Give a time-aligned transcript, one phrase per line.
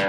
[0.00, 0.06] In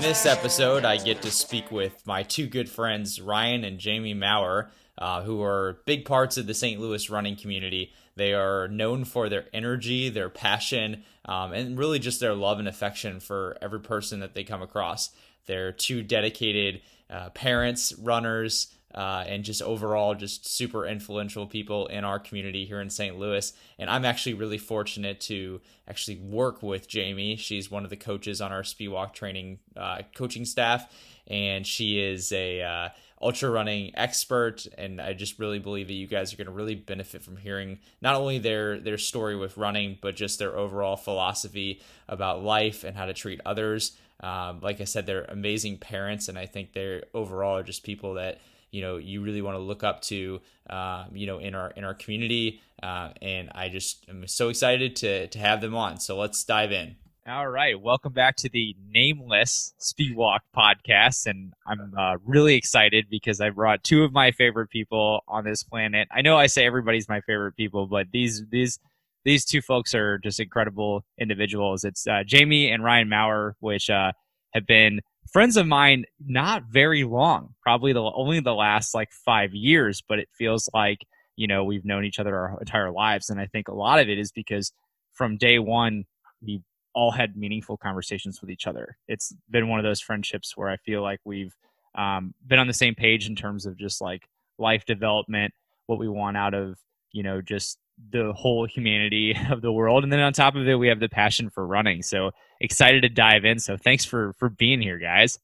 [0.00, 4.72] this episode, I get to speak with my two good friends, Ryan and Jamie Maurer,
[4.98, 6.80] uh, who are big parts of the St.
[6.80, 7.92] Louis running community.
[8.16, 12.66] They are known for their energy, their passion, um, and really just their love and
[12.66, 15.10] affection for every person that they come across.
[15.46, 22.04] They're two dedicated uh, parents, runners, uh, and just overall just super influential people in
[22.04, 23.18] our community here in St.
[23.18, 23.52] Louis.
[23.78, 27.36] And I'm actually really fortunate to actually work with Jamie.
[27.36, 30.92] She's one of the coaches on our Speedwalk training uh, coaching staff,
[31.26, 32.88] and she is a uh,
[33.20, 34.64] ultra running expert.
[34.78, 37.80] And I just really believe that you guys are going to really benefit from hearing
[38.00, 42.96] not only their their story with running, but just their overall philosophy about life and
[42.96, 43.96] how to treat others.
[44.24, 48.14] Um, like I said, they're amazing parents, and I think they're overall are just people
[48.14, 48.40] that
[48.74, 51.84] you know you really want to look up to uh, you know in our in
[51.84, 56.00] our community uh, and i just am so excited to to have them on.
[56.00, 56.96] So let's dive in.
[57.26, 57.80] All right.
[57.80, 63.84] Welcome back to the nameless speedwalk podcast and i'm uh, really excited because i brought
[63.84, 66.08] two of my favorite people on this planet.
[66.10, 68.80] I know i say everybody's my favorite people but these these
[69.24, 71.84] these two folks are just incredible individuals.
[71.84, 74.10] It's uh, jamie and ryan maurer which uh,
[74.54, 75.00] have been
[75.32, 80.18] friends of mine not very long probably the only the last like five years but
[80.18, 80.98] it feels like
[81.36, 83.30] you know we've known each other our entire lives.
[83.30, 84.72] And i think a lot of it is because
[85.12, 86.04] from day one
[86.42, 86.62] we
[86.94, 88.96] all had meaningful conversations with each other.
[89.08, 91.54] It's been one of those friendships where i feel like we've
[91.96, 95.54] um, been on the same page in terms of just like life development
[95.86, 96.78] what we want out of
[97.12, 97.78] you know just
[98.10, 100.04] the whole humanity of the world.
[100.04, 102.02] And then on top of it we have the passion for running.
[102.02, 102.30] So
[102.64, 103.58] excited to dive in.
[103.58, 105.38] So thanks for for being here guys.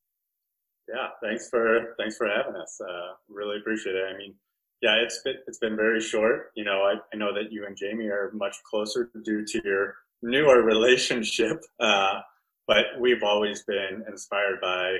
[0.88, 2.80] Yeah thanks for thanks for having us.
[2.80, 4.04] Uh, really appreciate it.
[4.12, 4.34] I mean
[4.82, 6.50] yeah it's been it's been very short.
[6.56, 9.96] You know I, I know that you and jamie are much closer due to your
[10.22, 12.20] newer relationship uh,
[12.66, 14.97] but we've always been inspired by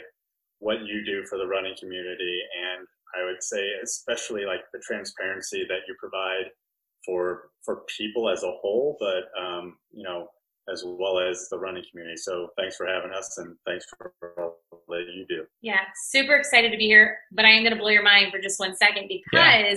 [0.59, 2.41] what you do for the running community.
[2.77, 2.87] And
[3.19, 6.53] i would say especially like the transparency that you provide
[7.05, 10.29] for for people as a whole, but um, you know,
[10.73, 12.17] as well as the running community.
[12.17, 14.59] So thanks for having us, and thanks for all
[14.89, 15.45] that you do.
[15.63, 17.19] Yeah, super excited to be here.
[17.33, 19.33] But I am going to blow your mind for just one second because.
[19.43, 19.75] Yeah.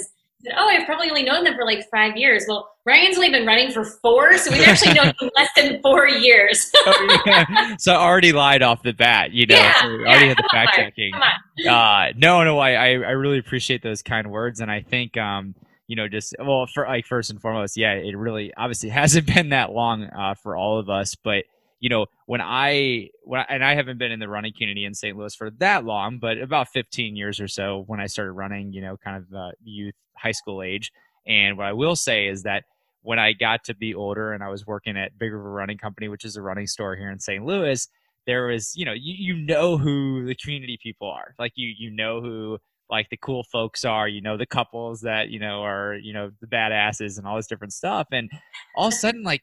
[0.57, 2.43] Oh, I've probably only known them for like five years.
[2.49, 6.09] Well, Ryan's only been running for four, so we've actually known him less than four
[6.09, 6.69] years.
[6.85, 7.77] oh, yeah.
[7.77, 9.55] So already lied off the bat, you know.
[9.55, 11.13] Yeah, so yeah, already had the fact checking.
[11.13, 15.55] Uh, no, no, I, I really appreciate those kind words, and I think um,
[15.93, 19.49] you know, just well, for like first and foremost, yeah, it really obviously hasn't been
[19.49, 21.43] that long uh, for all of us, but
[21.79, 24.95] you know, when I when I, and I haven't been in the running community in
[24.95, 25.15] St.
[25.15, 28.81] Louis for that long, but about 15 years or so when I started running, you
[28.81, 30.91] know, kind of uh, youth, high school age.
[31.27, 32.63] And what I will say is that
[33.03, 36.07] when I got to be older and I was working at Big River Running Company,
[36.07, 37.45] which is a running store here in St.
[37.45, 37.87] Louis,
[38.25, 41.35] there was, you know, you, you know who the community people are.
[41.37, 42.57] Like you you know who
[42.93, 46.31] like the cool folks are, you know, the couples that, you know, are, you know,
[46.41, 48.07] the badasses and all this different stuff.
[48.11, 48.29] And
[48.75, 49.41] all of a sudden, like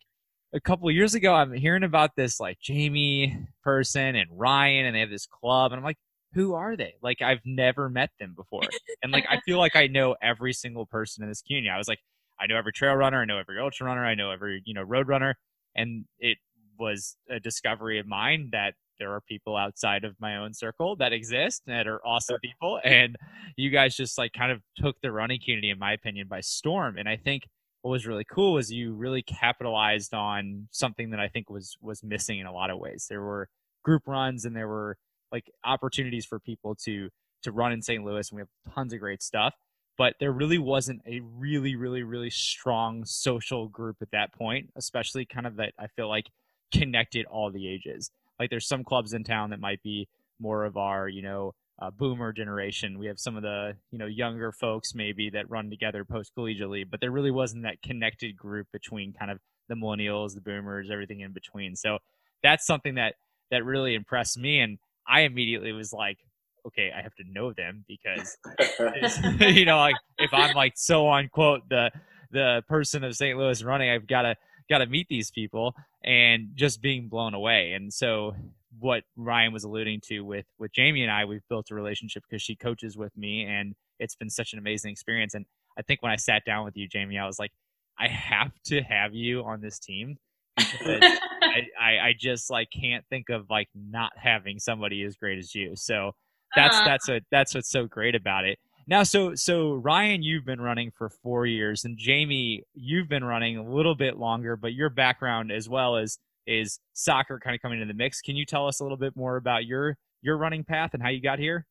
[0.54, 5.00] a couple years ago, I'm hearing about this like Jamie person and Ryan, and they
[5.00, 5.72] have this club.
[5.72, 5.98] And I'm like,
[6.32, 6.94] who are they?
[7.02, 8.62] Like, I've never met them before.
[9.02, 11.70] And like, I feel like I know every single person in this community.
[11.70, 12.00] I was like,
[12.38, 14.82] I know every trail runner, I know every ultra runner, I know every, you know,
[14.82, 15.38] road runner.
[15.74, 16.36] And it
[16.78, 21.12] was a discovery of mine that there are people outside of my own circle that
[21.12, 23.16] exist that are awesome people and
[23.56, 26.96] you guys just like kind of took the running community in my opinion by storm
[26.96, 27.42] and i think
[27.82, 32.02] what was really cool was you really capitalized on something that i think was was
[32.04, 33.06] missing in a lot of ways.
[33.08, 33.48] There were
[33.82, 34.96] group runs and there were
[35.32, 37.08] like opportunities for people to
[37.42, 39.54] to run in st louis and we have tons of great stuff
[39.96, 45.24] but there really wasn't a really really really strong social group at that point especially
[45.24, 46.26] kind of that i feel like
[46.72, 50.08] connected all the ages like there's some clubs in town that might be
[50.40, 52.98] more of our, you know, uh, boomer generation.
[52.98, 56.84] We have some of the, you know, younger folks maybe that run together post collegiately,
[56.90, 59.38] but there really wasn't that connected group between kind of
[59.68, 61.76] the millennials, the boomers, everything in between.
[61.76, 61.98] So
[62.42, 63.14] that's something that
[63.50, 66.18] that really impressed me, and I immediately was like,
[66.66, 68.36] okay, I have to know them because,
[69.40, 71.90] you know, like if I'm like so on quote the
[72.30, 73.36] the person of St.
[73.36, 74.36] Louis running, I've got to
[74.68, 75.74] got to meet these people
[76.04, 77.72] and just being blown away.
[77.72, 78.34] And so
[78.78, 82.42] what Ryan was alluding to with with Jamie and I, we've built a relationship because
[82.42, 85.34] she coaches with me and it's been such an amazing experience.
[85.34, 85.44] And
[85.78, 87.52] I think when I sat down with you, Jamie, I was like,
[87.98, 90.16] I have to have you on this team
[90.56, 91.02] because
[91.42, 95.54] I, I, I, just like can't think of like not having somebody as great as
[95.54, 95.72] you.
[95.76, 96.12] So
[96.56, 96.88] that's uh-huh.
[96.88, 98.58] that's what that's what's so great about it.
[98.86, 103.56] Now, so so Ryan, you've been running for four years, and Jamie, you've been running
[103.56, 107.80] a little bit longer, but your background as well as is soccer kind of coming
[107.80, 108.20] into the mix.
[108.20, 111.08] Can you tell us a little bit more about your your running path and how
[111.08, 111.66] you got here?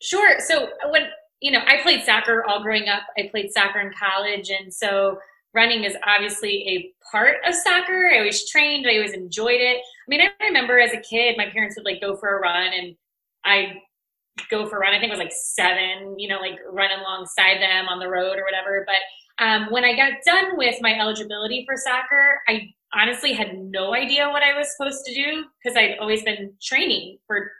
[0.00, 0.38] Sure.
[0.40, 1.02] So when
[1.40, 3.02] you know, I played soccer all growing up.
[3.18, 5.18] I played soccer in college, and so
[5.54, 8.08] running is obviously a part of soccer.
[8.12, 8.86] I always trained.
[8.88, 9.78] I always enjoyed it.
[9.78, 12.72] I mean, I remember as a kid, my parents would like go for a run,
[12.72, 12.96] and
[13.44, 13.82] I
[14.50, 14.94] go for a run.
[14.94, 18.38] I think it was like seven, you know, like run alongside them on the road
[18.38, 18.86] or whatever.
[18.86, 23.94] But um, when I got done with my eligibility for soccer, I honestly had no
[23.94, 27.50] idea what I was supposed to do because I'd always been training for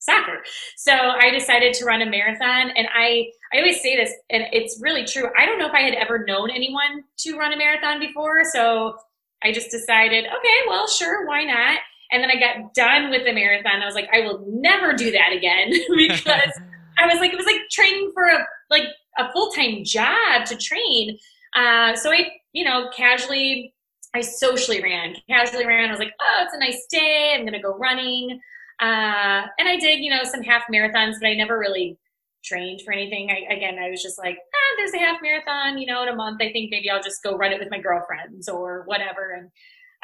[0.00, 0.42] soccer.
[0.76, 4.80] So I decided to run a marathon and I I always say this and it's
[4.80, 5.28] really true.
[5.38, 8.96] I don't know if I had ever known anyone to run a marathon before, so
[9.42, 11.80] I just decided, okay, well, sure, why not?
[12.12, 13.82] And then I got done with the marathon.
[13.82, 16.60] I was like, I will never do that again because
[16.98, 18.84] I was like, it was like training for a like
[19.18, 21.18] a full time job to train.
[21.54, 23.74] Uh, so I, you know, casually,
[24.14, 25.88] I socially ran, casually ran.
[25.88, 27.34] I was like, oh, it's a nice day.
[27.36, 28.40] I'm gonna go running.
[28.80, 31.98] Uh, and I did, you know, some half marathons, but I never really
[32.42, 33.30] trained for anything.
[33.30, 36.14] I, again, I was just like, ah, there's a half marathon, you know, in a
[36.14, 36.40] month.
[36.40, 39.32] I think maybe I'll just go run it with my girlfriends or whatever.
[39.32, 39.50] And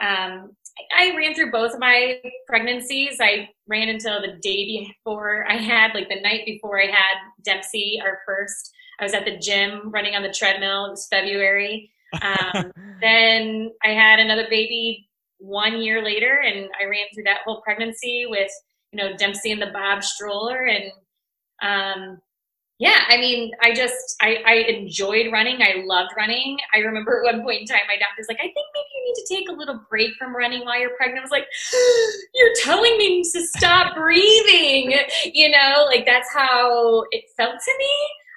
[0.00, 0.56] um,
[0.96, 3.16] I ran through both of my pregnancies.
[3.20, 8.00] I ran until the day before I had, like the night before I had Dempsey,
[8.02, 8.72] our first.
[9.00, 10.86] I was at the gym running on the treadmill.
[10.86, 11.90] It was February.
[12.20, 15.08] Um, then I had another baby
[15.38, 18.50] one year later, and I ran through that whole pregnancy with,
[18.92, 20.66] you know, Dempsey in the Bob stroller.
[20.66, 20.92] And
[21.62, 22.18] um,
[22.78, 25.62] yeah, I mean, I just I, I enjoyed running.
[25.62, 26.58] I loved running.
[26.74, 29.34] I remember at one point in time, my doctor's like, I think maybe need to
[29.34, 31.20] take a little break from running while you're pregnant.
[31.20, 31.46] I was like,
[32.34, 34.98] you're telling me to stop breathing.
[35.32, 37.94] You know, like that's how it felt to me.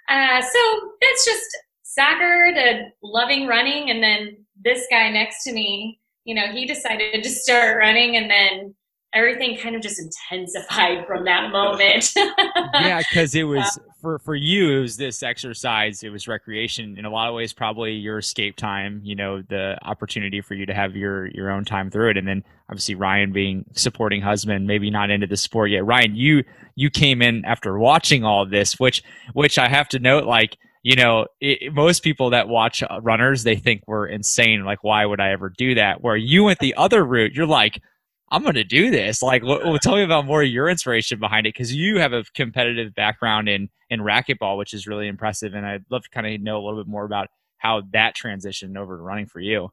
[0.10, 1.46] Uh, so that's just
[1.84, 7.24] soccer to loving running, and then this guy next to me, you know, he decided
[7.24, 8.76] to start running, and then
[9.14, 12.14] everything kind of just intensified from that moment.
[12.74, 16.04] yeah, because it was um, for for you, it was this exercise.
[16.04, 19.02] It was recreation in a lot of ways, probably your escape time.
[19.04, 22.28] You know, the opportunity for you to have your your own time through it, and
[22.28, 25.86] then obviously Ryan being supporting husband, maybe not into the sport yet.
[25.86, 26.44] Ryan, you
[26.76, 29.04] you came in after watching all this, which
[29.34, 33.44] which I have to note, like you know, it, most people that watch uh, runners,
[33.44, 34.64] they think we're insane.
[34.64, 36.02] Like, why would I ever do that?
[36.02, 37.82] Where you went the other route, you're like,
[38.32, 39.22] I'm going to do this.
[39.22, 42.24] Like, well, tell me about more of your inspiration behind it because you have a
[42.36, 45.54] competitive background in in racquetball, which is really impressive.
[45.54, 47.28] And I'd love to kind of know a little bit more about
[47.58, 49.70] how that transitioned over to running for you.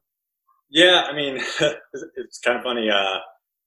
[0.69, 1.35] Yeah, I mean,
[2.15, 2.89] it's kind of funny.
[2.89, 3.19] Uh,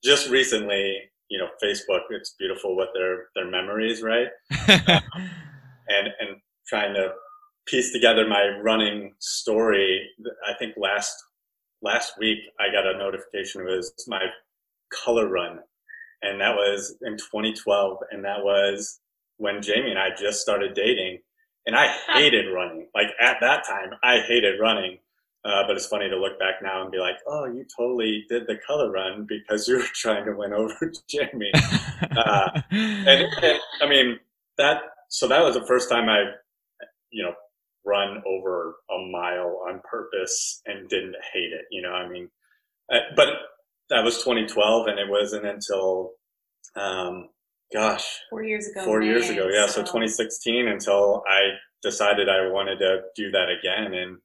[0.02, 0.98] just recently,
[1.28, 4.28] you know, Facebook, it's beautiful with their their memories, right?
[4.68, 5.30] um,
[5.88, 7.10] and and trying to
[7.66, 10.08] piece together my running story.
[10.48, 11.14] I think last
[11.82, 13.62] last week I got a notification.
[13.62, 14.26] It was my
[14.90, 15.60] color run.
[16.22, 17.98] And that was in 2012.
[18.10, 19.00] And that was
[19.38, 21.18] when Jamie and I just started dating.
[21.66, 22.88] And I hated running.
[22.94, 24.98] Like at that time, I hated running.
[25.42, 28.46] Uh, but it's funny to look back now and be like, oh, you totally did
[28.46, 31.50] the color run because you were trying to win over Jamie.
[32.14, 34.18] Uh, and, and I mean,
[34.58, 36.24] that, so that was the first time I,
[37.10, 37.32] you know,
[37.84, 41.64] run over a mile on purpose and didn't hate it.
[41.70, 42.28] You know, I mean,
[42.92, 43.28] uh, but
[43.90, 46.12] that was 2012, and it wasn't until,
[46.76, 47.28] um,
[47.72, 48.84] gosh, four years ago.
[48.84, 49.66] Four May, years ago, yeah.
[49.66, 49.72] So.
[49.72, 51.50] so 2016 until I
[51.82, 54.18] decided I wanted to do that again, and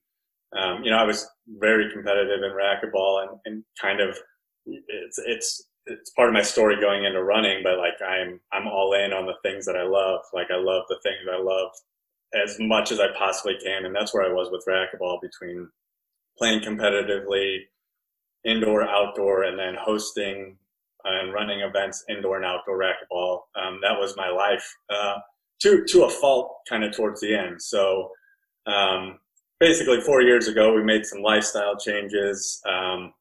[0.58, 4.18] um, you know, I was very competitive in racquetball, and, and kind of
[4.66, 8.94] it's it's it's part of my story going into running, but like I'm I'm all
[8.94, 10.22] in on the things that I love.
[10.34, 11.72] Like I love the things I love
[12.34, 15.70] as much as I possibly can, and that's where I was with racquetball between
[16.38, 17.60] playing competitively
[18.46, 20.58] indoor, outdoor, and then hosting
[21.04, 23.42] and running events indoor and outdoor racquetball.
[23.56, 25.16] Um, that was my life uh,
[25.62, 27.62] to to a fault, kind of towards the end.
[27.62, 28.12] So
[28.66, 29.20] um,
[29.60, 32.62] basically, four years ago, we made some lifestyle changes.
[32.68, 33.14] Um,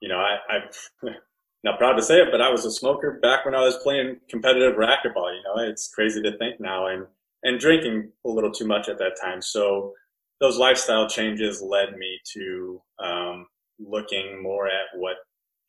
[0.00, 1.14] you know, I, I'm
[1.64, 4.18] not proud to say it, but I was a smoker back when I was playing
[4.28, 5.34] competitive racquetball.
[5.34, 7.06] You know, it's crazy to think now, and
[7.42, 9.42] and drinking a little too much at that time.
[9.42, 9.92] So
[10.40, 13.46] those lifestyle changes led me to um,
[13.78, 15.16] looking more at what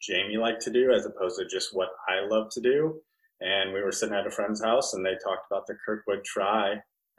[0.02, 3.02] Jamie liked to do as opposed to just what I love to do.
[3.40, 6.76] And we were sitting at a friend's house and they talked about the Kirkwood Tri.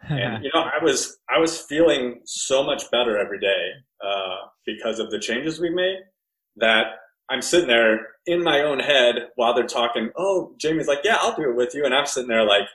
[0.08, 3.70] and you know, I was I was feeling so much better every day
[4.04, 5.98] uh, because of the changes we made.
[6.56, 6.86] That
[7.30, 10.10] I'm sitting there in my own head while they're talking.
[10.16, 12.66] Oh, Jamie's like, "Yeah, I'll do it with you," and I'm sitting there like,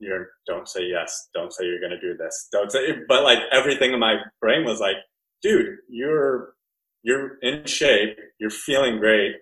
[0.00, 2.80] you're don't say yes, don't say you're gonna do this, don't say.
[3.08, 4.96] But like everything in my brain was like,
[5.42, 6.54] dude, you're
[7.02, 9.36] you're in shape, you're feeling great.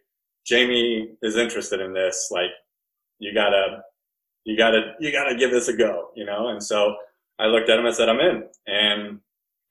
[0.47, 2.29] Jamie is interested in this.
[2.31, 2.51] Like,
[3.19, 3.83] you gotta,
[4.45, 6.49] you gotta, you gotta give this a go, you know.
[6.49, 6.95] And so
[7.39, 8.45] I looked at him and said, I'm in.
[8.67, 9.21] And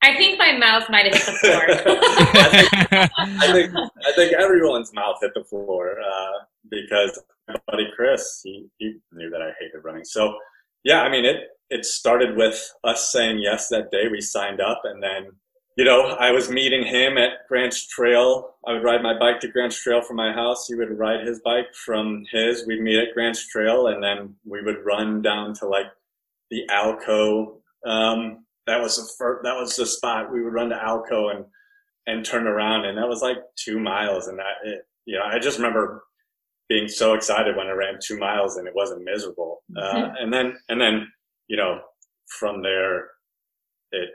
[0.01, 1.63] I think my mouth might have hit the floor.
[3.17, 8.67] I, think, I think everyone's mouth hit the floor uh, because my buddy Chris, he,
[8.77, 10.03] he knew that I hated running.
[10.03, 10.35] So
[10.83, 11.37] yeah, I mean, it,
[11.69, 14.07] it started with us saying yes that day.
[14.07, 15.31] We signed up and then
[15.75, 18.55] you know, I was meeting him at Grants Trail.
[18.65, 20.67] I would ride my bike to Grants Trail from my house.
[20.67, 22.65] He would ride his bike from his.
[22.65, 25.87] We'd meet at Grants Trail, and then we would run down to like
[26.49, 27.57] the Alco.
[27.85, 31.45] Um, that was the first, that was the spot we would run to Alco and
[32.07, 34.27] and turn around, and that was like two miles.
[34.27, 36.03] And that, it, you know, I just remember
[36.67, 39.63] being so excited when I ran two miles and it wasn't miserable.
[39.71, 39.97] Mm-hmm.
[39.97, 41.07] Uh, and then and then
[41.47, 41.81] you know
[42.27, 43.09] from there
[43.91, 44.09] it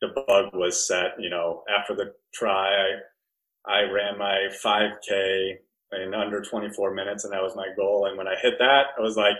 [0.00, 1.12] the bug was set.
[1.18, 2.98] You know, after the tri,
[3.66, 5.54] I, I ran my 5K
[5.92, 8.06] in under 24 minutes, and that was my goal.
[8.06, 9.36] And when I hit that, I was like,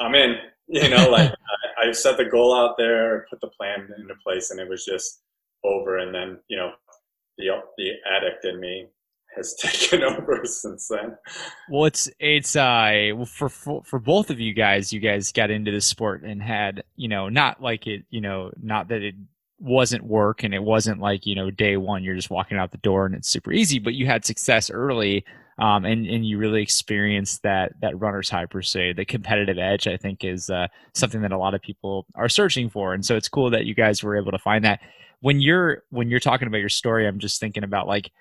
[0.00, 0.36] I'm in.
[0.68, 1.30] You know, like
[1.80, 4.84] I, I set the goal out there, put the plan into place, and it was
[4.84, 5.22] just
[5.62, 5.98] over.
[5.98, 6.72] And then, you know,
[7.38, 8.88] the the addict in me
[9.36, 11.16] has taken over since then.
[11.70, 15.70] Well, it's it's uh for, for for both of you guys, you guys got into
[15.70, 19.14] the sport and had you know not like it you know not that it
[19.58, 22.78] wasn't work and it wasn't like you know day one you're just walking out the
[22.78, 25.24] door and it's super easy but you had success early
[25.58, 28.92] um, and and you really experienced that that runner's high per se.
[28.92, 32.68] The competitive edge i think is uh, something that a lot of people are searching
[32.68, 34.80] for and so it's cool that you guys were able to find that.
[35.20, 38.12] When you're when you're talking about your story i'm just thinking about like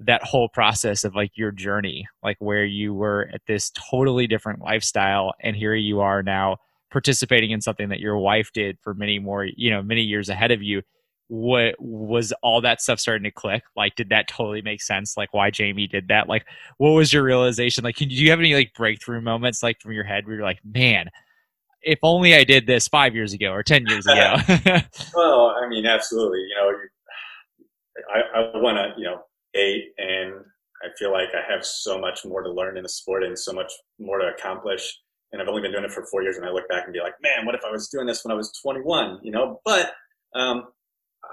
[0.00, 4.60] that whole process of like your journey like where you were at this totally different
[4.60, 6.58] lifestyle and here you are now
[6.92, 10.50] participating in something that your wife did for many more, you know, many years ahead
[10.50, 10.82] of you.
[11.28, 13.62] What was all that stuff starting to click?
[13.74, 15.16] Like, did that totally make sense?
[15.16, 16.28] Like, why Jamie did that?
[16.28, 16.44] Like,
[16.76, 17.82] what was your realization?
[17.82, 20.60] Like, do you have any like breakthrough moments like from your head where you're like,
[20.62, 21.08] man,
[21.80, 24.36] if only I did this five years ago or 10 years ago?
[25.14, 26.40] well, I mean, absolutely.
[26.40, 26.72] You know,
[28.14, 29.22] I, I want to, you know,
[29.54, 30.34] eight and
[30.82, 33.52] I feel like I have so much more to learn in the sport and so
[33.52, 34.98] much more to accomplish
[35.32, 37.00] and I've only been doing it for four years, and I look back and be
[37.00, 39.20] like, man, what if I was doing this when I was 21?
[39.22, 39.92] You know, but
[40.34, 40.68] um,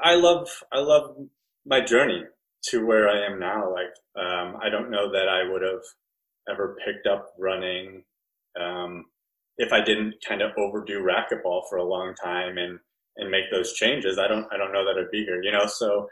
[0.03, 1.15] I love I love
[1.65, 2.23] my journey
[2.69, 3.71] to where I am now.
[3.71, 5.81] Like, um, I don't know that I would have
[6.49, 8.03] ever picked up running
[8.59, 9.05] um,
[9.57, 12.79] if I didn't kind of overdo racquetball for a long time and
[13.17, 14.17] and make those changes.
[14.17, 15.41] I don't I don't know that I'd be here.
[15.43, 16.09] You know, so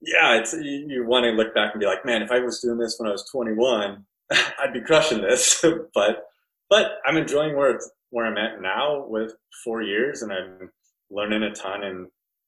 [0.00, 2.60] yeah, it's you, you want to look back and be like, man, if I was
[2.60, 5.64] doing this when I was 21, I'd be crushing this.
[5.94, 6.26] but
[6.72, 10.70] but I'm enjoying where where I'm at now with four years, and I'm
[11.10, 12.06] learning a ton and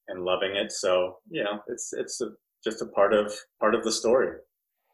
[0.08, 0.72] and loving it.
[0.72, 2.28] So you know, it's it's a,
[2.64, 4.30] just a part of part of the story.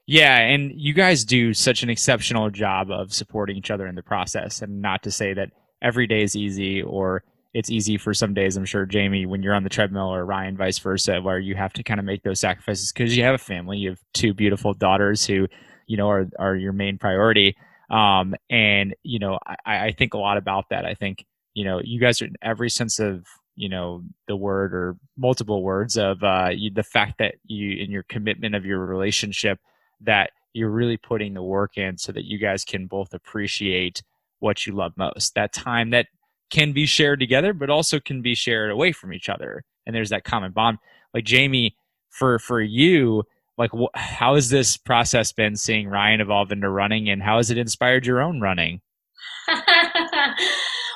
[0.08, 4.02] Yeah, and you guys do such an exceptional job of supporting each other in the
[4.02, 7.22] process, and not to say that every day is easy or
[7.54, 8.56] it's easy for some days.
[8.56, 11.72] I'm sure Jamie, when you're on the treadmill, or Ryan, vice versa, where you have
[11.74, 14.74] to kind of make those sacrifices because you have a family, you have two beautiful
[14.74, 15.46] daughters who,
[15.86, 17.56] you know, are are your main priority.
[17.90, 20.84] Um, and you know, I, I think a lot about that.
[20.84, 24.74] I think you know, you guys are in every sense of you know the word
[24.74, 28.78] or multiple words of uh, you, the fact that you in your commitment of your
[28.78, 29.58] relationship
[30.00, 34.02] that you're really putting the work in so that you guys can both appreciate
[34.40, 35.34] what you love most.
[35.34, 36.06] That time that
[36.50, 39.62] can be shared together but also can be shared away from each other.
[39.86, 40.78] And there's that common bond.
[41.12, 41.76] Like jamie
[42.08, 43.24] for for you
[43.60, 47.50] like wh- how has this process been seeing ryan evolve into running and how has
[47.50, 48.80] it inspired your own running?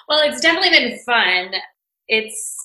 [0.06, 1.52] Well it's definitely been fun.
[2.08, 2.64] It's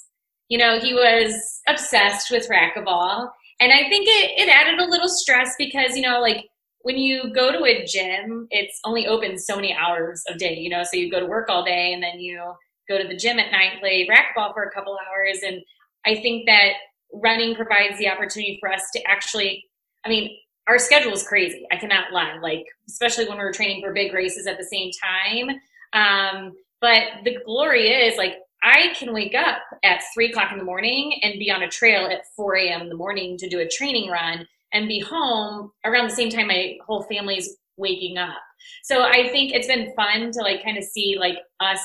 [0.50, 3.30] you know he was obsessed with racquetball
[3.62, 6.48] and i think it, it added a little stress because you know like
[6.82, 10.70] when you go to a gym it's only open so many hours of day you
[10.70, 12.42] know so you go to work all day and then you
[12.90, 15.62] go to the gym at night play racquetball for a couple hours and
[16.06, 16.72] i think that
[17.14, 19.64] running provides the opportunity for us to actually
[20.06, 20.38] I mean,
[20.68, 21.66] our schedule is crazy.
[21.72, 22.38] I cannot lie.
[22.42, 25.60] Like, especially when we're training for big races at the same time.
[25.94, 30.64] Um, but the glory is like I can wake up at three o'clock in the
[30.64, 32.82] morning and be on a trail at 4 a.m.
[32.82, 36.48] in the morning to do a training run and be home around the same time
[36.48, 38.38] my whole family's waking up.
[38.84, 41.82] So I think it's been fun to like kind of see like us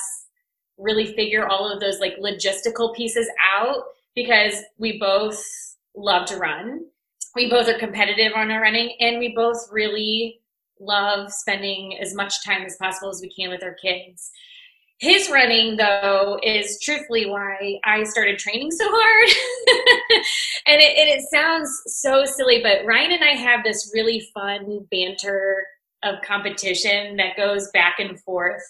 [0.77, 5.43] really figure all of those like logistical pieces out because we both
[5.97, 6.85] love to run
[7.35, 10.41] we both are competitive on our running and we both really
[10.81, 14.31] love spending as much time as possible as we can with our kids
[14.99, 19.29] his running though is truthfully why I started training so hard.
[20.67, 24.87] and, it, and it sounds so silly, but Ryan and I have this really fun
[24.91, 25.67] banter
[26.03, 28.63] of competition that goes back and forth.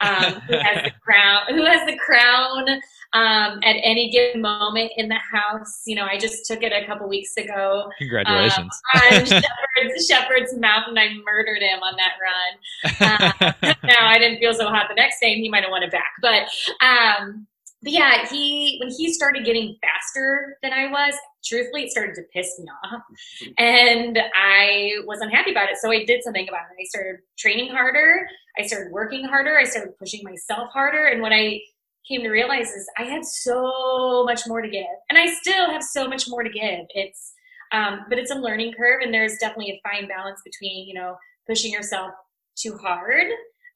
[0.00, 1.42] Um, who has the crown?
[1.48, 2.68] Who has the crown
[3.12, 5.82] um, at any given moment in the house?
[5.86, 7.90] You know, I just took it a couple weeks ago.
[7.98, 10.98] Congratulations um, on Shepherd's, Shepherd's Mountain.
[10.98, 12.92] I murdered him on that run.
[13.06, 13.52] Uh,
[13.84, 15.92] now I didn't feel so hot the next day, and he might have won it
[15.92, 16.12] back.
[16.20, 16.48] But
[16.84, 17.46] um,
[17.86, 21.14] but yeah, he when he started getting faster than I was,
[21.44, 23.00] truthfully, it started to piss me off,
[23.58, 25.76] and I was unhappy about it.
[25.80, 26.82] So I did something about it.
[26.82, 28.26] I started training harder.
[28.58, 29.56] I started working harder.
[29.56, 31.04] I started pushing myself harder.
[31.04, 31.60] And what I
[32.08, 35.84] came to realize is I had so much more to give, and I still have
[35.84, 36.86] so much more to give.
[36.90, 37.34] It's
[37.70, 41.16] um, but it's a learning curve, and there's definitely a fine balance between you know
[41.46, 42.10] pushing yourself
[42.56, 43.28] too hard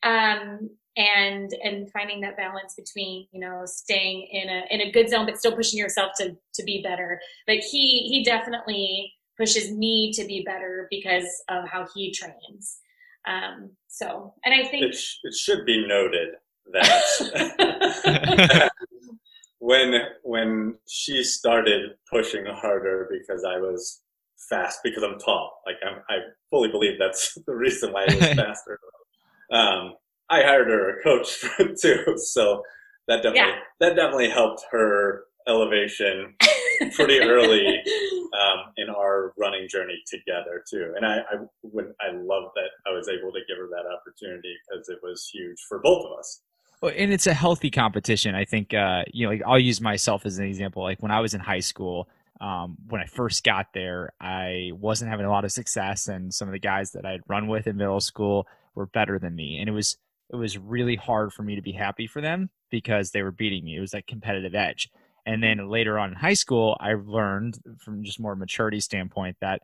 [0.02, 5.08] um, and and finding that balance between you know staying in a in a good
[5.08, 7.20] zone but still pushing yourself to to be better.
[7.46, 12.78] But he he definitely pushes me to be better because of how he trains.
[13.26, 16.28] Um so and i think it, sh- it should be noted
[16.72, 18.70] that
[19.58, 24.00] when when she started pushing harder because i was
[24.48, 26.18] fast because i'm tall like I'm, i
[26.48, 28.78] fully believe that's the reason why i was faster.
[29.52, 29.94] Um
[30.30, 31.44] I hired her a coach
[31.80, 32.62] too, so
[33.08, 33.54] that definitely yeah.
[33.80, 36.34] that definitely helped her elevation
[36.94, 40.92] pretty early um, in our running journey together too.
[40.96, 44.54] And I, I would I love that I was able to give her that opportunity
[44.68, 46.42] because it was huge for both of us.
[46.80, 48.34] Well, and it's a healthy competition.
[48.34, 50.82] I think uh, you know, like I'll use myself as an example.
[50.82, 52.08] Like when I was in high school,
[52.40, 56.48] um, when I first got there, I wasn't having a lot of success, and some
[56.48, 59.68] of the guys that I'd run with in middle school were better than me, and
[59.68, 59.98] it was
[60.32, 63.64] it was really hard for me to be happy for them because they were beating
[63.64, 63.76] me.
[63.76, 64.88] It was that competitive edge.
[65.26, 69.62] And then later on in high school, I learned from just more maturity standpoint that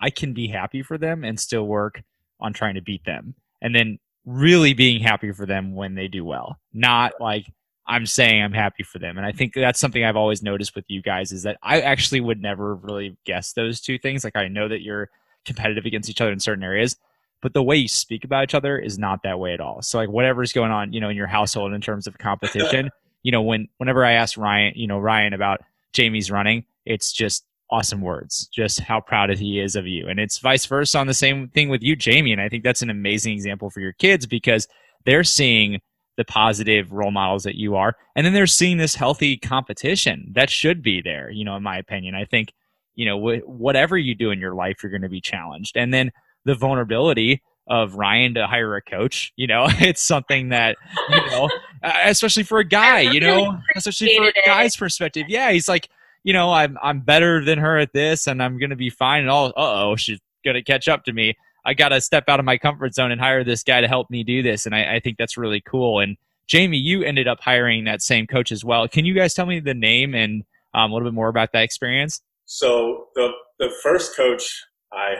[0.00, 2.02] I can be happy for them and still work
[2.40, 3.34] on trying to beat them.
[3.60, 7.46] And then really being happy for them when they do well, not like
[7.86, 9.16] I'm saying I'm happy for them.
[9.16, 12.20] And I think that's something I've always noticed with you guys is that I actually
[12.20, 14.24] would never really guess those two things.
[14.24, 15.08] Like I know that you're
[15.46, 16.96] competitive against each other in certain areas,
[17.40, 19.82] but the way you speak about each other is not that way at all.
[19.82, 22.90] So like whatever's going on, you know, in your household in terms of competition,
[23.22, 25.60] you know, when whenever I ask Ryan, you know, Ryan about
[25.92, 30.08] Jamie's running, it's just awesome words, just how proud he is of you.
[30.08, 32.32] And it's vice versa on the same thing with you, Jamie.
[32.32, 34.66] And I think that's an amazing example for your kids because
[35.04, 35.80] they're seeing
[36.16, 37.94] the positive role models that you are.
[38.16, 41.78] And then they're seeing this healthy competition that should be there, you know, in my
[41.78, 42.14] opinion.
[42.14, 42.52] I think,
[42.96, 45.76] you know, wh- whatever you do in your life, you're going to be challenged.
[45.76, 46.10] And then
[46.44, 49.32] the vulnerability of Ryan to hire a coach.
[49.36, 50.76] You know, it's something that,
[51.08, 51.50] you know,
[51.82, 55.26] especially for a guy, you know, especially for a guy's perspective.
[55.28, 55.88] Yeah, he's like,
[56.24, 59.30] you know, I'm I'm better than her at this and I'm gonna be fine and
[59.30, 61.36] all uh oh, she's gonna catch up to me.
[61.64, 64.24] I gotta step out of my comfort zone and hire this guy to help me
[64.24, 64.66] do this.
[64.66, 66.00] And I, I think that's really cool.
[66.00, 68.88] And Jamie, you ended up hiring that same coach as well.
[68.88, 71.62] Can you guys tell me the name and um, a little bit more about that
[71.62, 72.22] experience?
[72.46, 75.16] So the the first coach I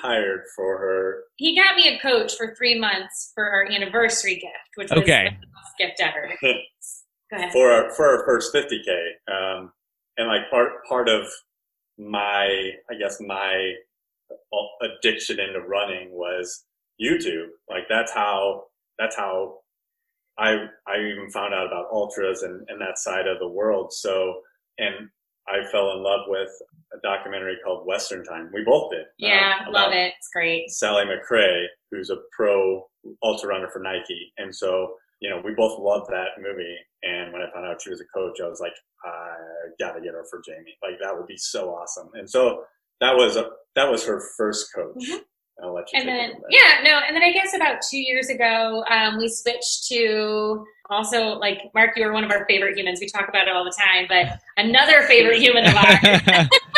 [0.00, 1.24] hired for her.
[1.36, 5.28] He got me a coach for three months for our anniversary gift, which was okay.
[5.40, 6.32] the best gift ever.
[7.30, 7.52] Go ahead.
[7.52, 8.88] For our, for our first 50k,
[9.32, 9.72] um,
[10.18, 11.26] and like part part of
[11.98, 13.74] my, I guess my
[14.82, 16.64] addiction into running was
[17.00, 17.48] YouTube.
[17.68, 18.64] Like that's how
[18.98, 19.58] that's how
[20.38, 23.92] I I even found out about ultras and, and that side of the world.
[23.92, 24.40] So
[24.78, 25.08] and
[25.48, 26.50] I fell in love with
[26.94, 28.50] a documentary called Western Time.
[28.52, 29.06] We both did.
[29.18, 30.12] Yeah, um, love it.
[30.18, 30.70] It's great.
[30.70, 32.86] Sally McRae, who's a pro
[33.22, 34.32] ultra runner for Nike.
[34.38, 36.76] And so, you know, we both loved that movie.
[37.02, 38.74] And when I found out she was a coach, I was like,
[39.04, 39.34] I
[39.80, 40.76] gotta get her for Jamie.
[40.82, 42.10] Like that would be so awesome.
[42.14, 42.64] And so
[43.00, 44.94] that was a, that was her first coach.
[44.96, 45.18] Mm-hmm.
[45.62, 46.00] I'll let you.
[46.00, 49.86] And then yeah, no, and then I guess about two years ago, um, we switched
[49.88, 51.96] to also like Mark.
[51.96, 53.00] You are one of our favorite humans.
[53.00, 56.48] We talk about it all the time, but another favorite human of ours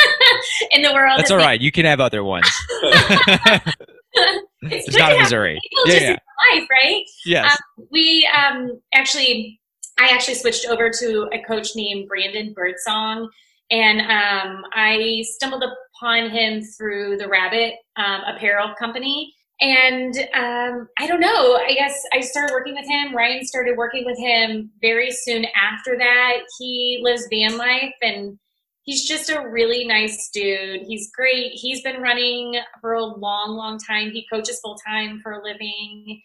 [0.70, 1.18] in the world.
[1.18, 1.60] That's all right.
[1.60, 2.50] You can have other ones.
[2.82, 5.60] it's, it's not Missouri.
[5.86, 6.16] Yeah, yeah.
[6.52, 7.02] Life, right?
[7.26, 7.58] Yes.
[7.78, 9.60] Um, we um, actually,
[9.98, 13.28] I actually switched over to a coach named Brandon Birdsong,
[13.70, 19.32] and um, I stumbled upon him through the Rabbit um, Apparel Company.
[19.60, 23.14] And um, I don't know, I guess I started working with him.
[23.14, 26.38] Ryan started working with him very soon after that.
[26.58, 28.36] He lives van life and
[28.84, 30.82] he's just a really nice dude.
[30.86, 31.52] He's great.
[31.52, 34.10] He's been running for a long, long time.
[34.10, 36.22] He coaches full time for a living.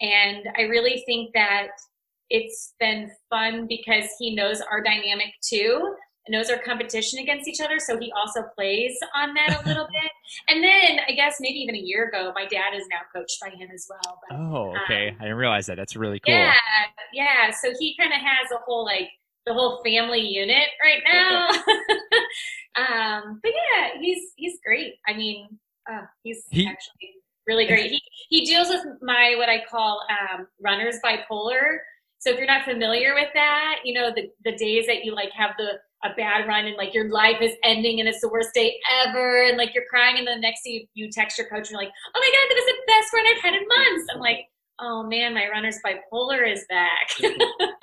[0.00, 1.68] And I really think that
[2.30, 5.94] it's been fun because he knows our dynamic too
[6.28, 10.10] knows our competition against each other so he also plays on that a little bit
[10.48, 13.48] and then i guess maybe even a year ago my dad is now coached by
[13.48, 16.54] him as well but, oh okay um, i didn't realize that that's really cool yeah
[17.12, 19.08] yeah so he kind of has a whole like
[19.46, 21.48] the whole family unit right now.
[22.74, 24.94] Um but yeah he's he's great.
[25.06, 25.46] I mean
[25.90, 27.90] uh, he's he, actually really great.
[27.90, 28.00] He
[28.30, 31.76] he deals with my what i call um runners bipolar.
[32.18, 35.32] So if you're not familiar with that, you know, the, the days that you like
[35.32, 38.50] have the a bad run and like your life is ending and it's the worst
[38.54, 41.68] day ever and like you're crying and the next day you, you text your coach
[41.68, 44.06] and you're like, oh my God, that was the best run I've had in months.
[44.12, 44.46] I'm like,
[44.80, 47.08] oh man, my runner's bipolar is back.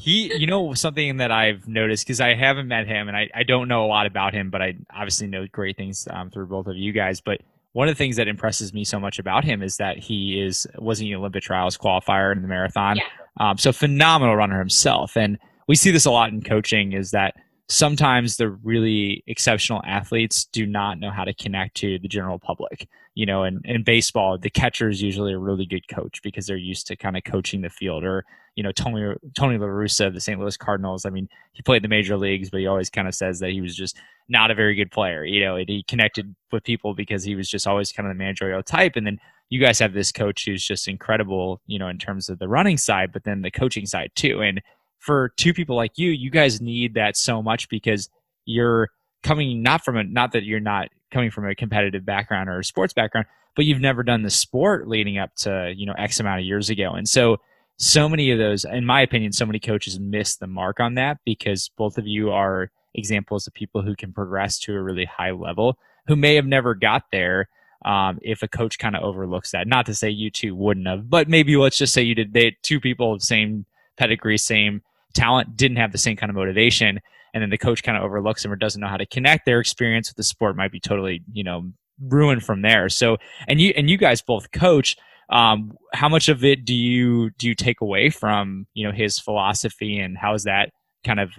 [0.00, 3.42] he, you know, something that I've noticed because I haven't met him and I, I
[3.42, 6.66] don't know a lot about him, but I obviously know great things um, through both
[6.68, 7.20] of you guys.
[7.20, 10.40] But one of the things that impresses me so much about him is that he
[10.40, 12.96] is was an Olympic trials qualifier in the marathon.
[12.96, 13.02] Yeah.
[13.40, 15.18] Um, so phenomenal runner himself.
[15.18, 17.34] And we see this a lot in coaching is that
[17.70, 22.88] sometimes the really exceptional athletes do not know how to connect to the general public.
[23.14, 26.56] You know, and in baseball, the catcher is usually a really good coach because they're
[26.56, 28.04] used to kind of coaching the field.
[28.04, 28.24] Or,
[28.56, 30.38] you know, Tony Tony La Russa of the St.
[30.38, 31.04] Louis Cardinals.
[31.04, 33.60] I mean, he played the major leagues, but he always kind of says that he
[33.60, 35.24] was just not a very good player.
[35.24, 38.18] You know, and he connected with people because he was just always kind of the
[38.18, 38.96] managerial type.
[38.96, 42.38] And then you guys have this coach who's just incredible, you know, in terms of
[42.38, 44.40] the running side, but then the coaching side too.
[44.40, 44.62] And
[45.00, 48.08] for two people like you, you guys need that so much because
[48.44, 48.90] you're
[49.22, 52.64] coming not from a not that you're not coming from a competitive background or a
[52.64, 56.40] sports background, but you've never done the sport leading up to, you know, X amount
[56.40, 56.92] of years ago.
[56.92, 57.38] And so
[57.76, 61.18] so many of those, in my opinion, so many coaches miss the mark on that
[61.24, 65.30] because both of you are examples of people who can progress to a really high
[65.30, 67.48] level who may have never got there
[67.84, 69.66] um, if a coach kind of overlooks that.
[69.66, 72.34] Not to say you two wouldn't have, but maybe let's just say you did.
[72.34, 73.64] They two people of same
[73.96, 74.82] pedigree, same
[75.14, 77.00] talent didn't have the same kind of motivation
[77.34, 79.60] and then the coach kind of overlooks them or doesn't know how to connect their
[79.60, 81.70] experience with the sport might be totally you know
[82.00, 82.88] ruined from there.
[82.88, 84.96] So and you and you guys both coach
[85.30, 89.18] um, how much of it do you do you take away from you know his
[89.18, 90.70] philosophy and how has that
[91.04, 91.30] kind of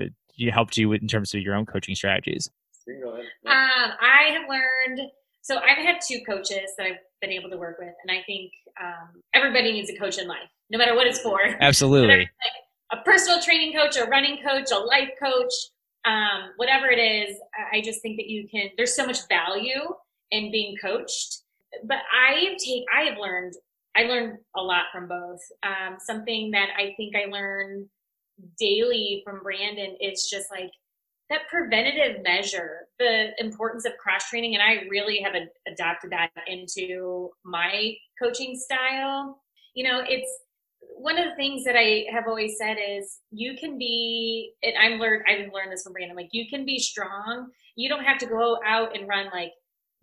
[0.51, 2.49] helped you in terms of your own coaching strategies?
[2.87, 5.11] Um, i have learned
[5.43, 8.51] so i've had two coaches that i've been able to work with and i think
[8.81, 11.41] um, everybody needs a coach in life no matter what it's for.
[11.59, 12.29] Absolutely
[12.91, 15.53] a personal training coach, a running coach, a life coach,
[16.05, 17.37] um, whatever it is.
[17.71, 18.69] I just think that you can.
[18.77, 19.93] There's so much value
[20.31, 21.41] in being coached.
[21.85, 22.83] But I take.
[22.95, 23.53] I have learned.
[23.95, 25.39] I learned a lot from both.
[25.63, 27.87] Um, something that I think I learn
[28.57, 30.71] daily from Brandon is just like
[31.29, 35.33] that preventative measure, the importance of cross training, and I really have
[35.67, 39.41] adopted that into my coaching style.
[39.73, 40.29] You know, it's
[41.01, 44.99] one of the things that I have always said is you can be, and I'm
[44.99, 47.49] learned, I've learned this from Brandon, like you can be strong.
[47.75, 49.51] You don't have to go out and run like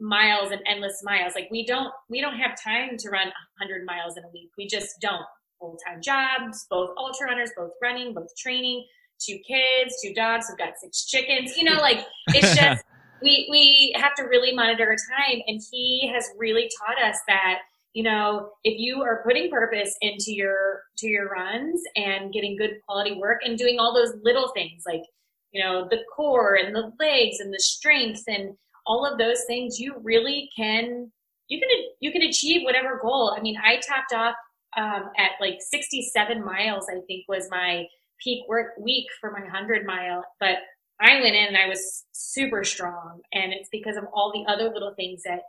[0.00, 1.34] miles and endless miles.
[1.34, 4.50] Like we don't, we don't have time to run hundred miles in a week.
[4.56, 5.24] We just don't.
[5.60, 8.84] Full-time jobs, both ultra runners, both running, both training,
[9.20, 12.84] two kids, two dogs, we've got six chickens, you know, like it's just,
[13.20, 15.42] we, we have to really monitor our time.
[15.48, 17.58] And he has really taught us that
[17.98, 22.74] you know if you are putting purpose into your to your runs and getting good
[22.87, 25.02] quality work and doing all those little things like
[25.50, 28.54] you know the core and the legs and the strength and
[28.87, 31.11] all of those things you really can
[31.48, 33.34] you can you can achieve whatever goal.
[33.37, 34.37] I mean i topped off
[34.76, 37.84] um, at like 67 miles i think was my
[38.22, 40.58] peak work week for my 100 mile but
[41.00, 43.20] i went in and i was super strong.
[43.32, 45.40] And it's because of all the other little things that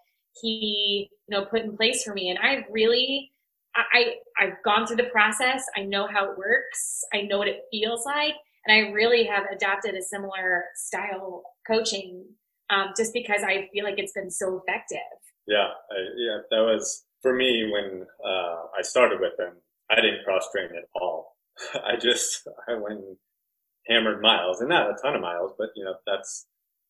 [0.41, 2.30] he you know put in place for me.
[2.30, 3.32] And i really
[3.75, 5.63] i i've gone through the process.
[5.75, 7.04] I know how it works.
[7.13, 8.34] I know what it feels like.
[8.65, 12.25] And i really have adopted a similar style coaching
[12.69, 14.99] um, just because i feel like it's been so effective.
[15.47, 19.54] Yeah I, yeah that was for me when uh, i started with him
[19.91, 21.36] i didn't cross train at all.
[21.73, 23.02] I just i went
[23.88, 26.47] hammered miles and not a ton of miles but you know that's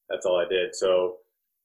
[0.10, 0.76] that's all i did.
[0.76, 1.18] So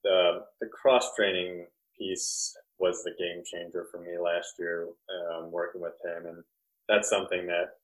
[0.03, 1.67] the the cross training
[1.99, 4.89] piece was the game changer for me last year,
[5.33, 6.43] um, working with him, and
[6.89, 7.79] that's something that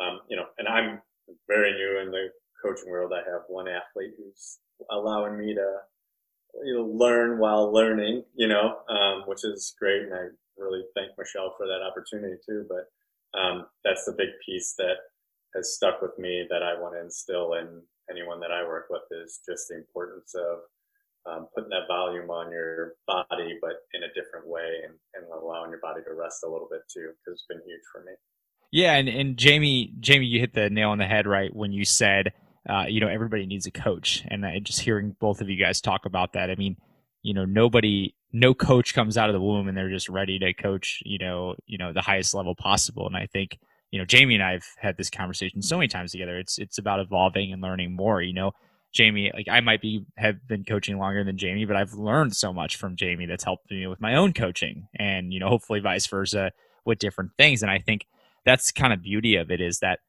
[0.00, 0.46] um, you know.
[0.58, 1.00] And I'm
[1.48, 2.28] very new in the
[2.62, 3.12] coaching world.
[3.12, 4.58] I have one athlete who's
[4.90, 5.78] allowing me to
[6.64, 10.26] you know, learn while learning, you know, um, which is great, and I
[10.56, 12.66] really thank Michelle for that opportunity too.
[12.68, 14.96] But um, that's the big piece that
[15.54, 19.02] has stuck with me that I want to instill in anyone that I work with
[19.10, 20.60] is just the importance of
[21.28, 25.70] um, putting that volume on your body, but in a different way and, and allowing
[25.70, 28.12] your body to rest a little bit too, because it's been huge for me.
[28.72, 31.84] Yeah, and, and Jamie, Jamie, you hit the nail on the head right when you
[31.84, 32.32] said,
[32.68, 35.80] uh, you know, everybody needs a coach, and I, just hearing both of you guys
[35.80, 36.76] talk about that, I mean,
[37.22, 40.52] you know, nobody, no coach comes out of the womb and they're just ready to
[40.54, 43.58] coach, you know, you know, the highest level possible, and I think,
[43.92, 46.36] you know, Jamie and I've had this conversation so many times together.
[46.36, 48.20] It's it's about evolving and learning more.
[48.20, 48.50] You know,
[48.96, 52.52] Jamie, like I might be have been coaching longer than Jamie, but I've learned so
[52.52, 56.06] much from Jamie that's helped me with my own coaching, and you know, hopefully vice
[56.06, 56.52] versa
[56.84, 57.62] with different things.
[57.62, 58.06] And I think
[58.44, 60.00] that's kind of beauty of it is that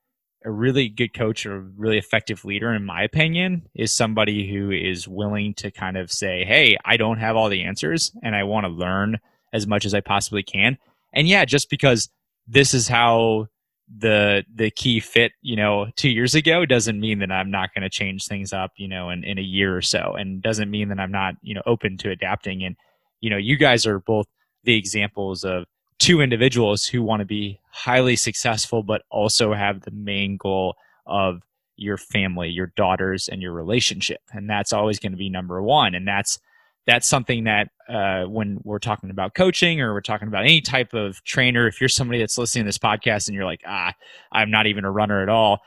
[0.46, 5.08] a really good coach or really effective leader, in my opinion, is somebody who is
[5.08, 8.66] willing to kind of say, Hey, I don't have all the answers and I want
[8.66, 9.20] to learn
[9.52, 10.78] as much as I possibly can.
[11.14, 12.10] And yeah, just because
[12.48, 13.48] this is how
[13.96, 17.84] the the key fit you know two years ago doesn't mean that i'm not going
[17.84, 20.90] to change things up you know in, in a year or so and doesn't mean
[20.90, 22.64] that i'm not you know open to adapting.
[22.64, 22.76] And
[23.22, 24.28] you know you guys are both
[24.64, 25.66] the examples of
[26.00, 31.42] two individuals who want to be highly successful but also have the main goal of
[31.78, 34.20] your family your daughters and your relationship.
[34.34, 35.96] And that's always going to be number one.
[35.96, 36.40] And that's
[36.88, 40.94] that's something that uh, when we're talking about coaching or we're talking about any type
[40.94, 43.94] of trainer, if you're somebody that's listening to this podcast and you're like, ah,
[44.32, 45.60] I'm not even a runner at all,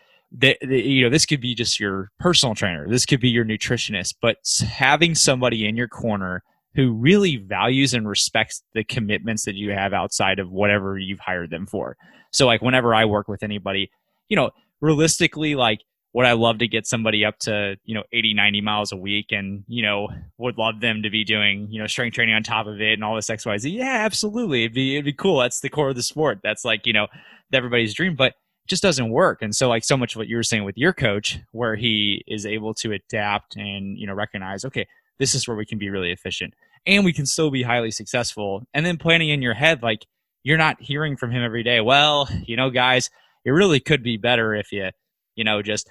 [0.62, 4.38] you know, this could be just your personal trainer, this could be your nutritionist, but
[4.66, 6.42] having somebody in your corner
[6.74, 11.50] who really values and respects the commitments that you have outside of whatever you've hired
[11.50, 11.96] them for.
[12.30, 13.90] So, like, whenever I work with anybody,
[14.28, 15.80] you know, realistically, like
[16.12, 19.27] would I love to get somebody up to, you know, 80, 90 miles a week
[19.31, 22.66] and, you know, would love them to be doing, you know, strength training on top
[22.66, 23.73] of it and all this XYZ?
[23.73, 24.64] Yeah, absolutely.
[24.64, 25.38] It'd be, it'd be cool.
[25.38, 26.40] That's the core of the sport.
[26.42, 27.07] That's like, you know,
[27.53, 29.40] everybody's dream, but it just doesn't work.
[29.40, 32.25] And so, like, so much of what you were saying with your coach, where he
[32.27, 34.88] is able to adapt and, you know, recognize, okay,
[35.20, 36.55] this is where we can be really efficient
[36.87, 38.66] and we can still be highly successful.
[38.75, 40.07] And then planning in your head, like,
[40.42, 41.81] you're not hearing from him every day.
[41.81, 43.11] Well, you know, guys,
[43.44, 44.90] it really could be better if you,
[45.37, 45.88] you know, just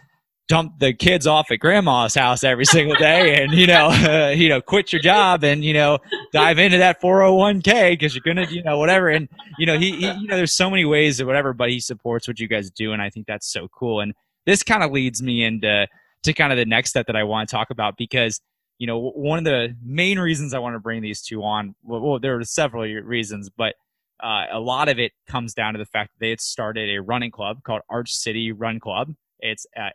[0.50, 4.50] dump the kids off at grandma's house every single day and you know uh, you
[4.50, 6.00] know quit your job and you know
[6.34, 9.10] dive into that 401k because you're gonna you know whatever.
[9.10, 11.80] And you know he, he, you know there's so many ways or whatever but he
[11.80, 14.02] supports what you guys do and i think that's so cool.
[14.02, 14.14] And
[14.46, 15.88] this kind of leads me into
[16.24, 18.42] to kind of the next step that i want to talk about because
[18.80, 22.02] you know one of the main reasons i want to bring these two on well,
[22.02, 23.76] well there are several reasons but
[24.22, 27.02] uh, a lot of it comes down to the fact that they had started a
[27.02, 29.90] running club called arch city run club it's uh,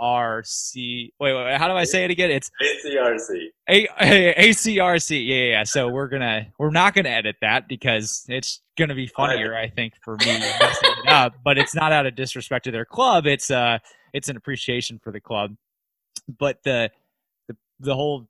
[0.00, 0.46] ARC.
[0.74, 2.30] Wait, wait, wait, how do I say it again?
[2.30, 3.48] It's ACRC.
[3.68, 5.10] A- ACRC.
[5.26, 5.64] Yeah, yeah, yeah.
[5.64, 9.94] So we're gonna we're not gonna edit that because it's gonna be funnier, I think,
[10.02, 11.34] for me messing it up.
[11.44, 13.26] But it's not out of disrespect to their club.
[13.26, 13.78] It's uh,
[14.12, 15.56] it's an appreciation for the club.
[16.38, 16.90] But the
[17.48, 18.26] the the whole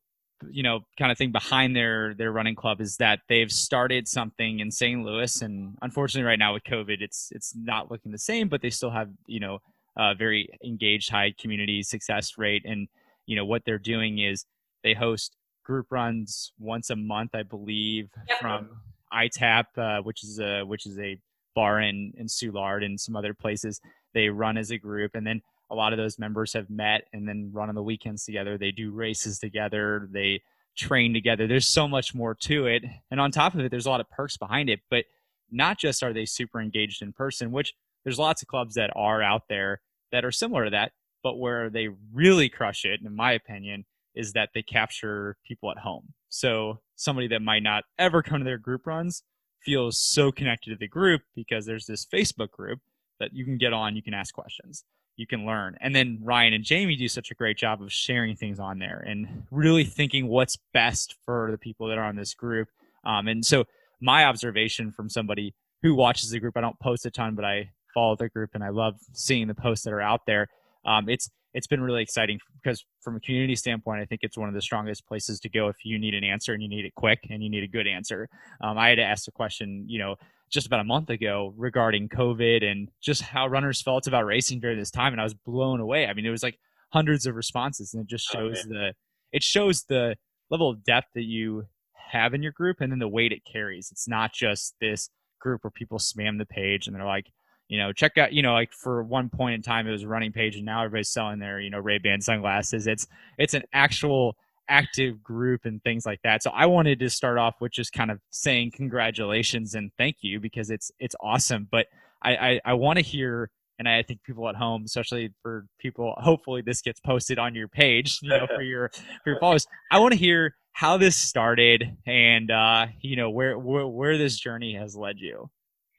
[0.50, 4.60] you know kind of thing behind their their running club is that they've started something
[4.60, 5.02] in St.
[5.04, 8.70] Louis and unfortunately right now with covid it's it's not looking the same but they
[8.70, 9.60] still have you know
[9.96, 12.62] uh, very engaged, high community success rate.
[12.64, 12.88] And
[13.26, 14.44] you know what they're doing is
[14.82, 18.40] they host group runs once a month, I believe, yep.
[18.40, 18.68] from
[19.12, 21.18] ITAP, uh, which is a which is a
[21.54, 23.80] bar in in Soulard and some other places.
[24.14, 27.26] They run as a group, and then a lot of those members have met and
[27.26, 28.58] then run on the weekends together.
[28.58, 30.08] They do races together.
[30.10, 30.42] They
[30.76, 31.46] train together.
[31.46, 34.10] There's so much more to it, and on top of it, there's a lot of
[34.10, 34.80] perks behind it.
[34.90, 35.04] But
[35.50, 37.74] not just are they super engaged in person, which
[38.04, 41.70] there's lots of clubs that are out there that are similar to that, but where
[41.70, 43.84] they really crush it, in my opinion,
[44.14, 46.12] is that they capture people at home.
[46.28, 49.22] So somebody that might not ever come to their group runs
[49.64, 52.80] feels so connected to the group because there's this Facebook group
[53.20, 54.84] that you can get on, you can ask questions,
[55.16, 55.76] you can learn.
[55.80, 59.04] And then Ryan and Jamie do such a great job of sharing things on there
[59.06, 62.68] and really thinking what's best for the people that are on this group.
[63.04, 63.64] Um, and so
[64.00, 67.70] my observation from somebody who watches the group, I don't post a ton, but I
[67.92, 70.48] follow the group and I love seeing the posts that are out there.
[70.84, 74.48] Um, it's it's been really exciting because from a community standpoint, I think it's one
[74.48, 76.94] of the strongest places to go if you need an answer and you need it
[76.94, 78.28] quick and you need a good answer.
[78.62, 80.16] Um, I had to ask a question, you know,
[80.50, 84.78] just about a month ago regarding COVID and just how runners felt about racing during
[84.78, 86.06] this time, and I was blown away.
[86.06, 86.58] I mean, it was like
[86.90, 88.68] hundreds of responses, and it just shows okay.
[88.68, 88.92] the
[89.32, 90.16] it shows the
[90.50, 91.64] level of depth that you
[92.12, 93.90] have in your group and then the weight it carries.
[93.90, 95.08] It's not just this
[95.40, 97.26] group where people spam the page and they're like,
[97.68, 100.08] you know, check out, you know, like for one point in time it was a
[100.08, 102.86] running page and now everybody's selling their, you know, Ray-Ban sunglasses.
[102.86, 103.06] It's
[103.38, 104.36] it's an actual
[104.68, 106.42] active group and things like that.
[106.42, 110.40] So I wanted to start off with just kind of saying congratulations and thank you
[110.40, 111.68] because it's it's awesome.
[111.70, 111.86] But
[112.22, 116.14] I I, I want to hear and I think people at home, especially for people,
[116.18, 118.90] hopefully this gets posted on your page, you know, for your
[119.24, 119.66] for your followers.
[119.90, 124.38] I want to hear how this started and uh, you know where, where where this
[124.38, 125.50] journey has led you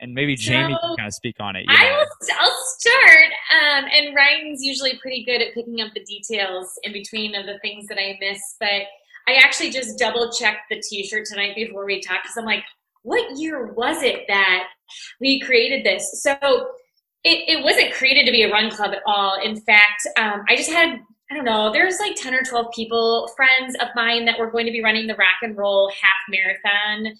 [0.04, 1.66] and maybe Jamie So, can kind of speak on it.
[1.70, 1.98] I Yeah.
[1.98, 2.06] will,
[2.40, 3.32] I'll start.
[3.52, 7.58] Um, and Ryan's usually pretty good at picking up the details in between of the
[7.60, 8.40] things that I miss.
[8.60, 8.84] But
[9.28, 12.64] I actually just double checked the T-shirt tonight before we talked because I'm like,
[13.04, 14.68] what year was it that
[15.22, 16.22] we created this?
[16.22, 16.34] So
[17.24, 19.40] it, it wasn't created to be a run club at all.
[19.42, 21.00] In fact, um, I just had
[21.32, 21.72] I don't know.
[21.72, 25.08] There's like 10 or 12 people, friends of mine, that were going to be running
[25.08, 27.16] the Rock and Roll Half Marathon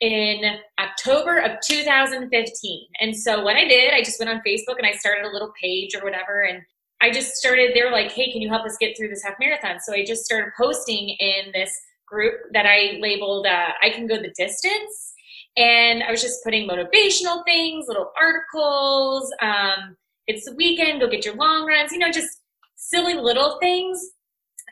[0.00, 0.42] in
[0.78, 2.86] October of 2015.
[3.00, 5.52] And so what I did, I just went on Facebook and I started a little
[5.60, 6.42] page or whatever.
[6.42, 6.62] And
[7.00, 9.34] I just started, they were like, hey, can you help us get through this half
[9.40, 9.78] marathon?
[9.80, 11.72] So I just started posting in this
[12.06, 15.14] group that I labeled uh, I Can Go the Distance.
[15.56, 19.32] And I was just putting motivational things, little articles.
[19.40, 22.42] Um, it's the weekend, go get your long runs, you know, just
[22.76, 23.98] silly little things.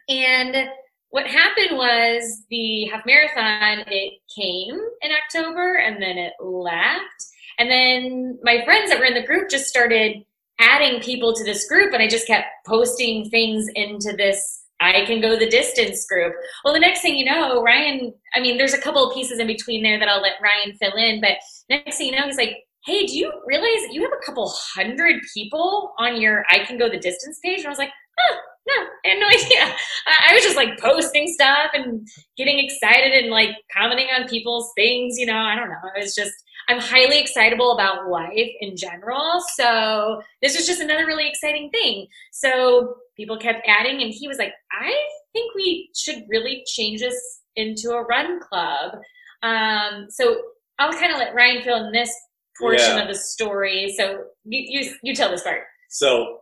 [0.08, 0.68] And
[1.14, 7.20] what happened was the half marathon it came in october and then it left
[7.61, 10.24] and then my friends that were in the group just started
[10.59, 15.20] adding people to this group and i just kept posting things into this i can
[15.20, 16.35] go the distance group.
[16.64, 19.46] Well the next thing you know ryan i mean there's a couple of pieces in
[19.46, 21.37] between there that i'll let ryan fill in but
[21.70, 25.22] next thing you know he's like hey do you realize you have a couple hundred
[25.33, 27.59] people on your i can go the distance page?
[27.59, 28.74] And i was like oh no,
[29.05, 29.74] I had no idea.
[30.07, 34.72] I, I was just like posting stuff and getting excited and like commenting on people's
[34.77, 35.18] things.
[35.18, 35.77] You know, I don't know.
[35.96, 36.33] It was just,
[36.68, 39.42] I'm highly excitable about life in general.
[39.55, 42.07] So this was just another really exciting thing.
[42.33, 44.94] So people kept adding, and he was like, I
[45.33, 48.96] think we should really change this into a run club.
[49.42, 50.40] Um, so
[50.79, 52.11] I'll kind of let Ryan fill in this
[52.59, 53.03] portion Yeah.
[53.03, 53.94] of the story.
[53.96, 55.64] So you, you, you tell this part.
[55.90, 56.40] So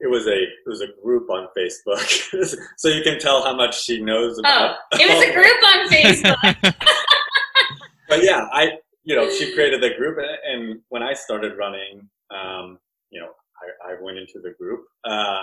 [0.00, 3.82] it was a it was a group on Facebook, so you can tell how much
[3.84, 4.76] she knows about.
[4.92, 6.84] Oh, it was a group on Facebook.
[8.08, 8.72] but yeah, I
[9.04, 10.26] you know she created the group, and-
[10.70, 12.78] and when I started running, um,
[13.10, 13.28] you know,
[13.86, 15.42] I, I went into the group, uh,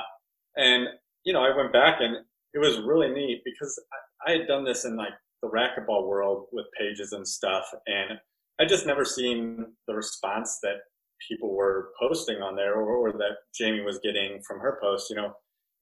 [0.56, 0.88] and
[1.24, 2.18] you know, I went back, and
[2.54, 3.82] it was really neat because
[4.28, 8.20] I, I had done this in like the racquetball world with pages and stuff, and
[8.62, 10.76] I just never seen the response that
[11.28, 15.10] people were posting on there, or, or that Jamie was getting from her post.
[15.10, 15.34] You know,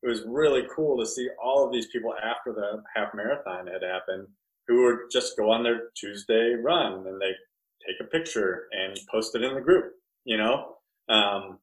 [0.03, 3.83] it was really cool to see all of these people after the half marathon had
[3.83, 4.27] happened
[4.67, 7.31] who would just go on their Tuesday run and they
[7.85, 10.75] take a picture and post it in the group, you know?
[11.09, 11.59] Um,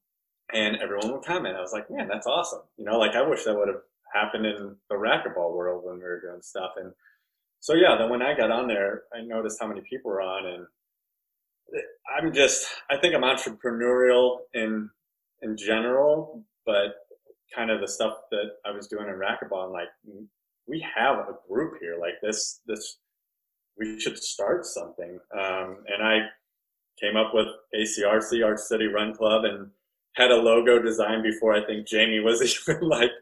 [0.53, 1.57] and everyone would comment.
[1.57, 2.62] I was like, man, that's awesome.
[2.77, 3.83] You know, like I wish that would have
[4.14, 6.73] happened in the racquetball world when we were doing stuff.
[6.77, 6.93] And
[7.61, 10.47] so, yeah, then when I got on there, I noticed how many people were on
[10.47, 10.67] and
[12.16, 14.88] I'm just, I think I'm entrepreneurial in,
[15.42, 16.94] in general, but
[17.54, 19.88] kind of the stuff that I was doing in racquetball, like,
[20.68, 21.96] we have a group here.
[21.98, 22.98] Like this this
[23.78, 25.18] we should start something.
[25.33, 26.18] Um, and i
[27.00, 29.70] came up with acrc arch city run club and
[30.14, 33.12] had a logo designed before i think jamie was even like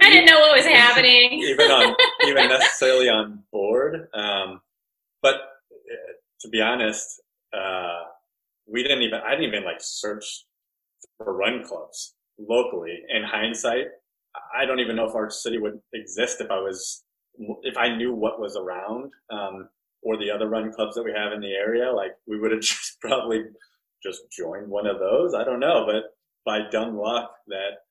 [0.00, 1.32] I didn't know what was happening.
[1.42, 4.08] even on even necessarily on board.
[4.14, 4.60] Um,
[5.22, 6.12] but uh,
[6.42, 7.20] to be honest
[7.56, 8.02] uh,
[8.66, 10.44] we didn't even i didn't even like search
[11.16, 13.86] for run clubs locally in hindsight
[14.54, 17.04] I don't even know if Arch City would exist if I was
[17.62, 19.68] if I knew what was around um,
[20.02, 21.90] or the other run clubs that we have in the area.
[21.92, 23.42] Like we would have just probably
[24.02, 25.34] just joined one of those.
[25.34, 26.04] I don't know, but
[26.44, 27.82] by dumb luck that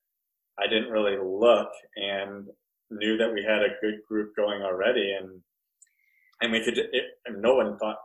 [0.58, 2.46] I didn't really look and
[2.90, 5.40] knew that we had a good group going already, and
[6.40, 6.78] and we could.
[6.78, 7.98] It, and no one thought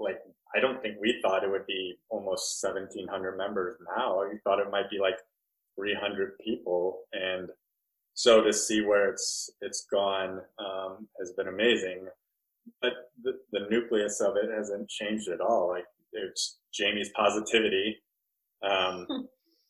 [0.00, 0.18] like
[0.54, 4.22] I don't think we thought it would be almost 1,700 members now.
[4.22, 5.18] We thought it might be like
[5.76, 7.00] 300 people.
[7.12, 7.48] And
[8.14, 12.06] so to see where it's it's gone um, has been amazing.
[12.82, 15.68] But the, the nucleus of it hasn't changed at all.
[15.68, 17.96] Like it's jamie's positivity
[18.68, 19.06] um,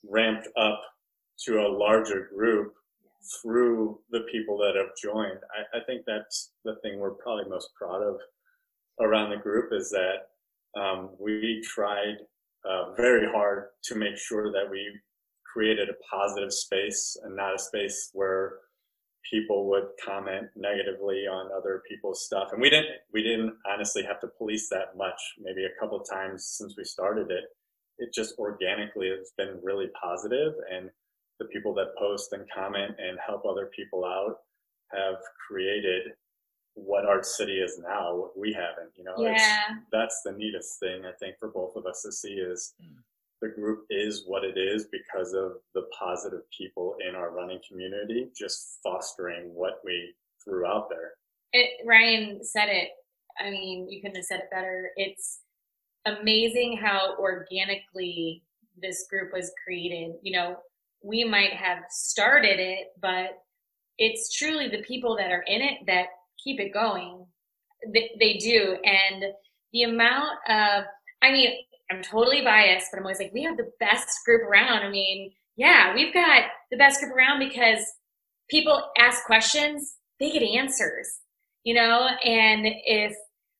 [0.08, 0.80] ramped up
[1.44, 2.72] to a larger group
[3.42, 5.38] through the people that have joined.
[5.52, 8.16] I, I think that's the thing we're probably most proud of
[9.00, 10.28] around the group is that
[10.76, 12.16] um, we tried
[12.68, 14.86] uh, very hard to make sure that we
[15.52, 18.54] created a positive space and not a space where
[19.30, 22.48] people would comment negatively on other people's stuff.
[22.52, 26.54] And we didn't we didn't honestly have to police that much maybe a couple times
[26.56, 27.44] since we started it.
[27.98, 30.90] It just organically has been really positive and
[31.40, 34.36] the people that post and comment and help other people out
[34.92, 35.16] have
[35.46, 36.12] created
[36.84, 39.76] what arch city is now what we haven't you know it's, Yeah.
[39.90, 42.98] that's the neatest thing i think for both of us to see is hmm.
[43.42, 48.28] the group is what it is because of the positive people in our running community
[48.36, 50.14] just fostering what we
[50.44, 51.12] threw out there
[51.52, 52.90] It, Ryan said it.
[53.38, 54.90] I mean, you couldn't have said it better.
[54.96, 55.40] It's
[56.06, 58.42] amazing how organically
[58.80, 60.12] this group was created.
[60.22, 60.56] You know,
[61.02, 63.38] we might have started it, but
[63.98, 66.06] it's truly the people that are in it that
[66.42, 67.26] keep it going.
[67.92, 68.76] They, they do.
[68.84, 69.24] And
[69.72, 70.84] the amount of,
[71.22, 71.50] I mean,
[71.90, 74.84] I'm totally biased, but I'm always like, we have the best group around.
[74.84, 77.80] I mean, yeah, we've got the best group around because
[78.50, 81.08] people ask questions, they get answers,
[81.64, 83.14] you know, and if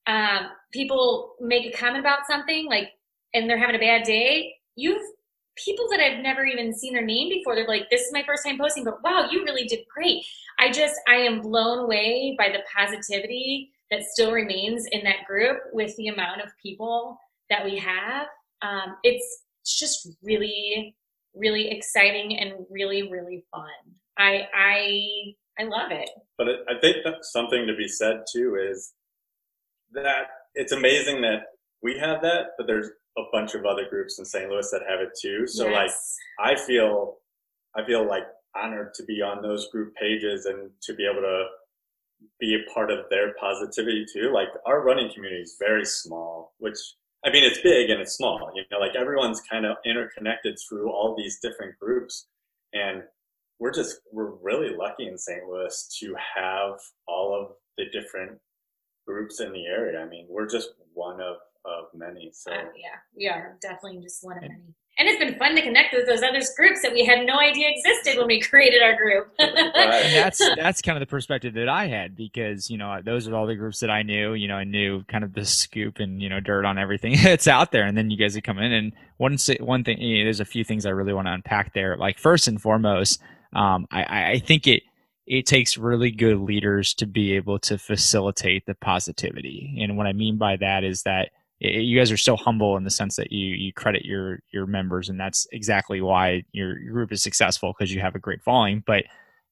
[0.07, 2.89] um, people make a comment about something like,
[3.35, 5.03] and they're having a bad day, you've
[5.64, 7.54] people that I've never even seen their name before.
[7.54, 10.24] They're like, this is my first time posting, but wow, you really did great.
[10.59, 15.59] I just, I am blown away by the positivity that still remains in that group
[15.72, 17.18] with the amount of people
[17.50, 18.26] that we have.
[18.62, 19.44] Um, it's,
[19.76, 20.96] just really,
[21.34, 23.68] really exciting and really, really fun.
[24.16, 25.09] I, I,
[25.59, 26.09] I love it.
[26.36, 28.94] But I think that's something to be said too is
[29.92, 31.42] that it's amazing that
[31.82, 34.48] we have that, but there's a bunch of other groups in St.
[34.48, 35.46] Louis that have it too.
[35.46, 36.16] So yes.
[36.38, 37.16] like I feel
[37.76, 38.24] I feel like
[38.56, 41.44] honored to be on those group pages and to be able to
[42.40, 44.32] be a part of their positivity too.
[44.32, 46.78] Like our running community is very small, which
[47.24, 48.50] I mean it's big and it's small.
[48.54, 52.26] You know, like everyone's kind of interconnected through all these different groups.
[52.72, 53.02] And
[53.58, 55.44] we're just we're really lucky in St.
[55.48, 58.38] Louis to have all of the different
[59.06, 60.00] groups in the area.
[60.00, 62.30] I mean, we're just one of of many.
[62.32, 64.74] So uh, yeah, we are definitely just one of many.
[65.00, 67.68] And it's been fun to connect with those other groups that we had no idea
[67.70, 69.32] existed when we created our group.
[69.38, 73.34] and that's that's kind of the perspective that I had because you know those are
[73.34, 74.34] all the groups that I knew.
[74.34, 77.46] You know, I knew kind of the scoop and you know dirt on everything that's
[77.46, 80.00] out there, and then you guys would come in and one one thing.
[80.00, 81.96] You know, there's a few things I really want to unpack there.
[81.96, 83.20] Like first and foremost,
[83.54, 84.82] um, I, I think it
[85.28, 89.78] it takes really good leaders to be able to facilitate the positivity.
[89.80, 91.30] And what I mean by that is that
[91.61, 94.66] it, you guys are so humble in the sense that you you credit your your
[94.66, 98.42] members, and that's exactly why your, your group is successful because you have a great
[98.42, 98.82] following.
[98.86, 99.04] But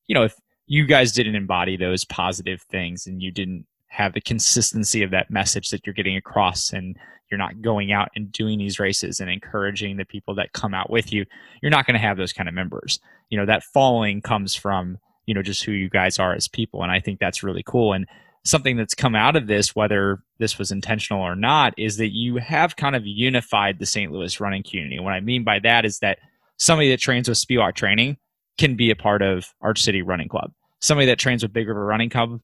[0.07, 0.35] you know, if
[0.67, 5.31] you guys didn't embody those positive things and you didn't have the consistency of that
[5.31, 6.97] message that you're getting across and
[7.31, 10.91] you're not going out and doing these races and encouraging the people that come out
[10.91, 11.25] with you
[11.63, 13.01] you're not going to have those kind of members
[13.31, 16.83] you know that following comes from you know just who you guys are as people
[16.83, 18.07] and i think that's really cool and
[18.47, 22.37] something that's come out of this, whether this was intentional or not, is that you
[22.37, 24.13] have kind of unified the St.
[24.13, 25.01] Louis running community.
[25.01, 26.19] What I mean by that is that
[26.59, 28.17] somebody that trains with Spiewak Training
[28.59, 30.53] can be a part of Arch City Running Club.
[30.81, 32.41] Somebody that trains with Big River Running Club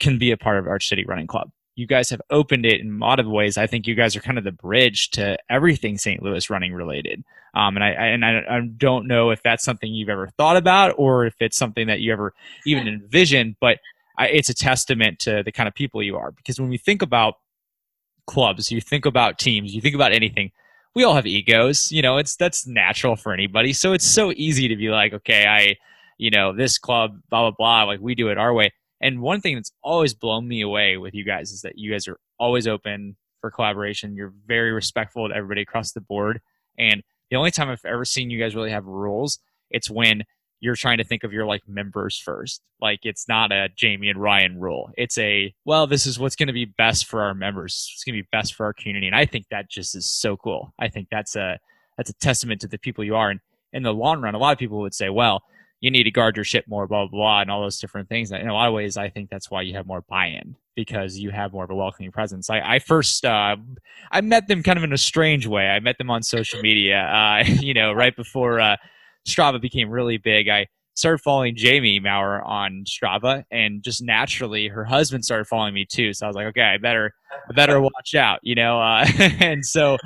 [0.00, 1.50] can be a part of Arch City Running Club.
[1.76, 3.56] You guys have opened it in a lot of ways.
[3.56, 6.22] I think you guys are kind of the bridge to everything St.
[6.22, 7.24] Louis running related.
[7.54, 10.56] Um, and I, I and I, I, don't know if that's something you've ever thought
[10.56, 12.32] about or if it's something that you ever
[12.66, 13.56] even envisioned.
[13.60, 13.78] But
[14.18, 16.30] it's a testament to the kind of people you are.
[16.30, 17.34] Because when we think about
[18.26, 20.50] clubs, you think about teams, you think about anything,
[20.94, 21.90] we all have egos.
[21.90, 23.72] You know, it's that's natural for anybody.
[23.72, 25.76] So it's so easy to be like, okay, I,
[26.18, 28.72] you know, this club, blah blah blah, like we do it our way.
[29.00, 32.08] And one thing that's always blown me away with you guys is that you guys
[32.08, 34.16] are always open for collaboration.
[34.16, 36.40] You're very respectful to everybody across the board.
[36.78, 39.38] And the only time I've ever seen you guys really have rules,
[39.70, 40.22] it's when
[40.64, 42.62] you're trying to think of your like members first.
[42.80, 44.90] Like it's not a Jamie and Ryan rule.
[44.96, 47.90] It's a well, this is what's going to be best for our members.
[47.92, 50.38] It's going to be best for our community, and I think that just is so
[50.38, 50.72] cool.
[50.78, 51.58] I think that's a
[51.98, 53.28] that's a testament to the people you are.
[53.28, 53.40] And
[53.74, 55.42] in the long run, a lot of people would say, well,
[55.80, 58.32] you need to guard your ship more, blah blah blah, and all those different things.
[58.32, 61.18] And in a lot of ways, I think that's why you have more buy-in because
[61.18, 62.48] you have more of a welcoming presence.
[62.48, 63.56] I, I first uh,
[64.10, 65.68] I met them kind of in a strange way.
[65.68, 68.60] I met them on social media, uh, you know, right before.
[68.60, 68.76] Uh,
[69.26, 74.84] Strava became really big, I started following Jamie Maurer on Strava, and just naturally, her
[74.84, 76.12] husband started following me too.
[76.12, 77.12] So I was like, okay, I better,
[77.48, 78.80] I better watch out, you know.
[78.80, 79.06] Uh,
[79.40, 79.98] and so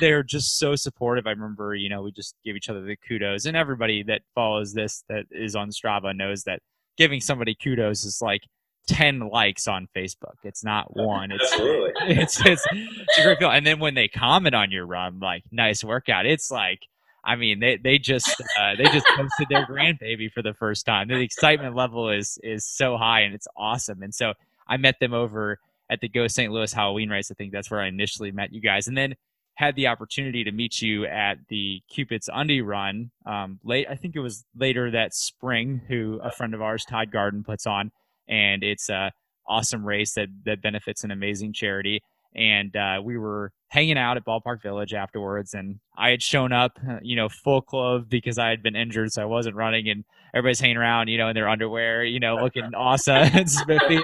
[0.00, 1.26] they're just so supportive.
[1.26, 4.72] I remember, you know, we just give each other the kudos, and everybody that follows
[4.72, 6.60] this that is on Strava knows that
[6.96, 8.42] giving somebody kudos is like
[8.88, 10.34] 10 likes on Facebook.
[10.42, 11.30] It's not one.
[11.30, 11.92] It's, Absolutely.
[12.08, 13.50] It's, it's, it's a great feel.
[13.50, 16.80] And then when they comment on your run, like, nice workout, it's like,
[17.24, 18.28] I mean, they they just
[18.60, 21.08] uh, they just posted their grandbaby for the first time.
[21.08, 24.02] The excitement level is is so high and it's awesome.
[24.02, 24.34] And so
[24.66, 25.58] I met them over
[25.90, 26.52] at the Go St.
[26.52, 27.30] Louis Halloween race.
[27.30, 29.14] I think that's where I initially met you guys, and then
[29.54, 33.10] had the opportunity to meet you at the Cupid's Undie Run.
[33.26, 35.82] Um, late, I think it was later that spring.
[35.88, 37.90] Who a friend of ours, Todd Garden, puts on,
[38.28, 39.12] and it's a
[39.46, 42.02] awesome race that that benefits an amazing charity
[42.34, 45.54] and uh, we were hanging out at Ballpark Village afterwards.
[45.54, 49.12] And I had shown up, uh, you know, full clothes because I had been injured,
[49.12, 49.88] so I wasn't running.
[49.88, 50.04] And
[50.34, 54.00] everybody's hanging around, you know, in their underwear, you know, looking awesome and spiffy.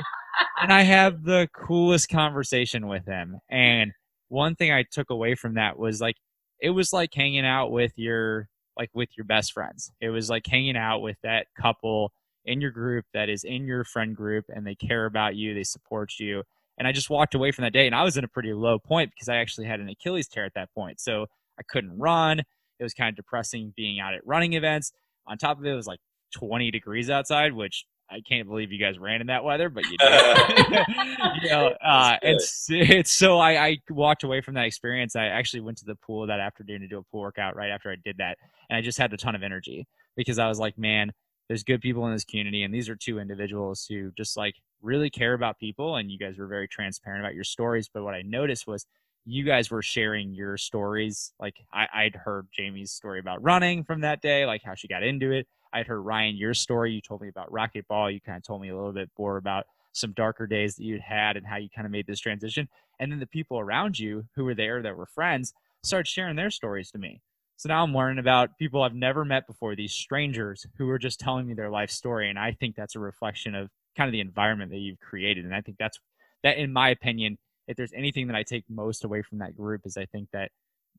[0.61, 3.39] And I have the coolest conversation with him.
[3.49, 3.93] And
[4.29, 6.17] one thing I took away from that was like
[6.61, 9.93] it was like hanging out with your like with your best friends.
[10.01, 12.13] It was like hanging out with that couple
[12.45, 15.65] in your group that is in your friend group and they care about you, they
[15.65, 16.43] support you.
[16.79, 18.79] And I just walked away from that day and I was in a pretty low
[18.79, 21.01] point because I actually had an Achilles tear at that point.
[21.01, 21.27] So
[21.59, 22.41] I couldn't run.
[22.41, 24.93] It was kind of depressing being out at running events.
[25.27, 26.01] On top of it, it was like
[26.35, 29.97] 20 degrees outside, which I can't believe you guys ran in that weather, but you
[29.97, 30.09] did.
[31.43, 35.17] you know, uh, it's it's so I, I walked away from that experience.
[35.17, 37.91] I actually went to the pool that afternoon to do a pool workout right after
[37.91, 40.77] I did that, and I just had a ton of energy because I was like,
[40.79, 41.13] man,
[41.49, 45.11] there's good people in this community, and these are two individuals who just like really
[45.11, 47.89] care about people, and you guys were very transparent about your stories.
[47.93, 48.87] But what I noticed was
[49.27, 51.33] you guys were sharing your stories.
[51.41, 55.03] Like I, I'd heard Jamie's story about running from that day, like how she got
[55.03, 55.47] into it.
[55.73, 56.93] I'd heard Ryan your story.
[56.93, 58.13] You told me about racquetball.
[58.13, 61.01] You kind of told me a little bit more about some darker days that you'd
[61.01, 62.69] had and how you kind of made this transition.
[63.01, 66.51] And then the people around you who were there that were friends started sharing their
[66.51, 67.21] stories to me.
[67.57, 71.21] So now I'm learning about people I've never met before, these strangers who are just
[71.21, 72.29] telling me their life story.
[72.29, 75.45] And I think that's a reflection of kind of the environment that you've created.
[75.45, 75.99] And I think that's
[76.43, 77.39] that, in my opinion,
[77.69, 80.51] if there's anything that I take most away from that group, is I think that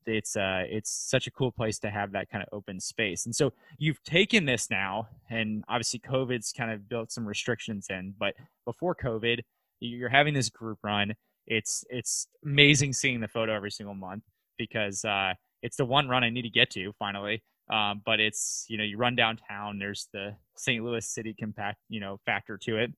[0.07, 3.25] it's uh it's such a cool place to have that kind of open space.
[3.25, 8.13] And so you've taken this now, and obviously COVID's kind of built some restrictions in,
[8.17, 8.33] but
[8.65, 9.41] before COVID,
[9.79, 11.13] you're having this group run.
[11.47, 14.23] It's it's amazing seeing the photo every single month
[14.57, 15.33] because uh,
[15.65, 17.43] it's the one run I need to get to finally.
[17.71, 19.79] Um, but it's you know you run downtown.
[19.79, 20.83] There's the St.
[20.83, 22.91] Louis City compact you know factor to it,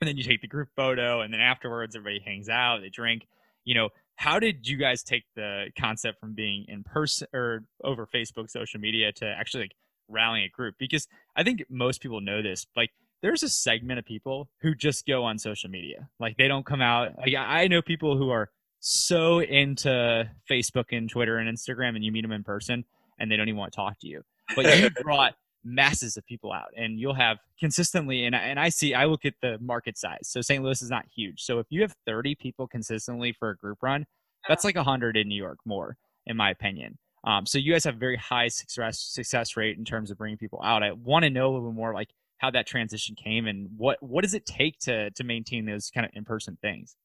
[0.00, 3.26] and then you take the group photo, and then afterwards everybody hangs out, they drink.
[3.64, 8.06] You know, how did you guys take the concept from being in person or over
[8.06, 9.74] Facebook, social media to actually like
[10.08, 10.74] rallying a group?
[10.78, 12.66] Because I think most people know this.
[12.76, 12.90] Like,
[13.22, 16.08] there's a segment of people who just go on social media.
[16.20, 17.12] Like, they don't come out.
[17.18, 18.50] Like, I know people who are
[18.86, 22.84] so into Facebook and Twitter and Instagram, and you meet them in person,
[23.18, 24.22] and they don't even want to talk to you.
[24.54, 25.34] But you brought
[25.66, 29.32] masses of people out and you'll have consistently and, and i see i look at
[29.40, 31.40] the market size so st louis is not huge.
[31.40, 34.04] So if you have 30 people consistently for a group run
[34.46, 36.98] that's like 100 in new york more in my opinion.
[37.26, 40.60] Um, so you guys have very high success success rate in terms of bringing people
[40.62, 40.82] out.
[40.82, 44.02] I want to know a little bit more like how that transition came and what
[44.02, 46.96] what does it take to to maintain those kind of in-person things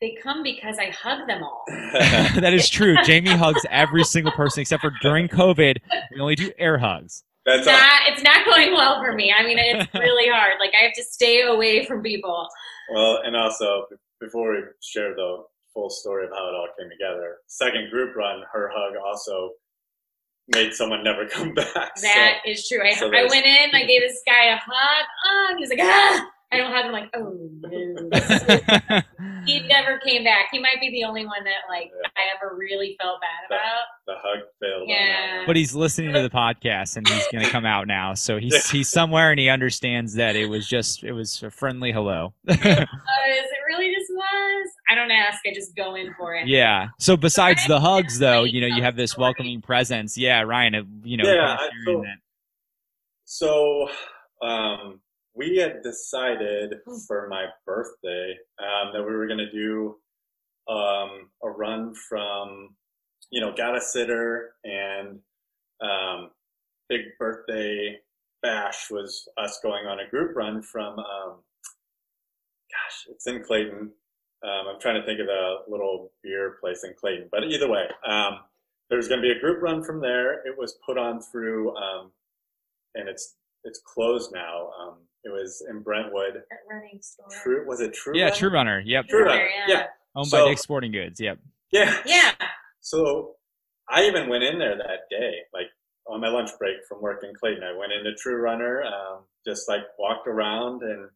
[0.00, 1.64] they come because I hug them all.
[1.68, 2.96] that is true.
[3.04, 5.78] Jamie hugs every single person except for during COVID.
[6.14, 7.24] We only do air hugs.
[7.44, 9.34] That's not, it's not going well for me.
[9.36, 10.54] I mean, it's really hard.
[10.60, 12.46] Like I have to stay away from people.
[12.92, 13.86] Well, and also
[14.20, 18.42] before we share the full story of how it all came together, second group run,
[18.52, 19.52] her hug also
[20.54, 21.94] made someone never come back.
[22.02, 22.82] That so, is true.
[22.86, 25.70] I, so I went in, I gave this guy a hug, oh, and he was
[25.70, 29.02] like, ah, I don't hug him like, oh no.
[29.44, 30.48] He never came back.
[30.50, 32.08] He might be the only one that like yeah.
[32.16, 33.84] I ever really felt bad about.
[34.06, 34.88] The, the hug failed.
[34.88, 35.44] Yeah.
[35.46, 38.14] But he's listening to the podcast and he's gonna come out now.
[38.14, 38.72] So he's yeah.
[38.72, 42.34] he's somewhere and he understands that it was just it was a friendly hello.
[42.46, 42.88] it was.
[42.88, 44.68] It really just was.
[44.90, 45.40] I don't ask.
[45.46, 46.48] I just go in for it.
[46.48, 46.88] Yeah.
[46.98, 50.16] So besides the hugs, though, you know, you have this welcoming presence.
[50.16, 51.02] Yeah, Ryan.
[51.04, 51.32] You know.
[51.32, 51.56] Yeah.
[53.24, 53.88] So,
[54.40, 55.00] so um,
[55.38, 56.74] we had decided
[57.06, 59.94] for my birthday um, that we were going to do
[60.68, 62.74] um, a run from,
[63.30, 65.20] you know, got a sitter and
[65.80, 66.30] um,
[66.88, 67.96] big birthday
[68.42, 71.36] bash was us going on a group run from, um,
[72.70, 73.92] gosh, it's in Clayton.
[74.44, 77.84] Um, I'm trying to think of the little beer place in Clayton, but either way,
[78.06, 78.40] um,
[78.90, 80.46] there's going to be a group run from there.
[80.46, 81.76] It was put on through,
[82.94, 83.34] and it's
[83.64, 84.70] it's closed now.
[85.28, 86.42] It was in Brentwood.
[86.50, 87.26] That running store.
[87.42, 88.16] True, was it True?
[88.16, 88.36] Yeah, Runner?
[88.36, 88.82] True Runner.
[88.84, 89.08] Yep.
[89.08, 89.48] True Runner.
[89.66, 89.74] Yeah.
[89.74, 89.86] yeah.
[90.16, 91.20] Owned so, by Dick's Sporting Goods.
[91.20, 91.38] Yep.
[91.70, 91.96] Yeah.
[92.06, 92.32] Yeah.
[92.80, 93.36] So
[93.88, 95.66] I even went in there that day, like
[96.06, 97.62] on my lunch break from work in Clayton.
[97.62, 101.10] I went into True Runner, um, just like walked around, and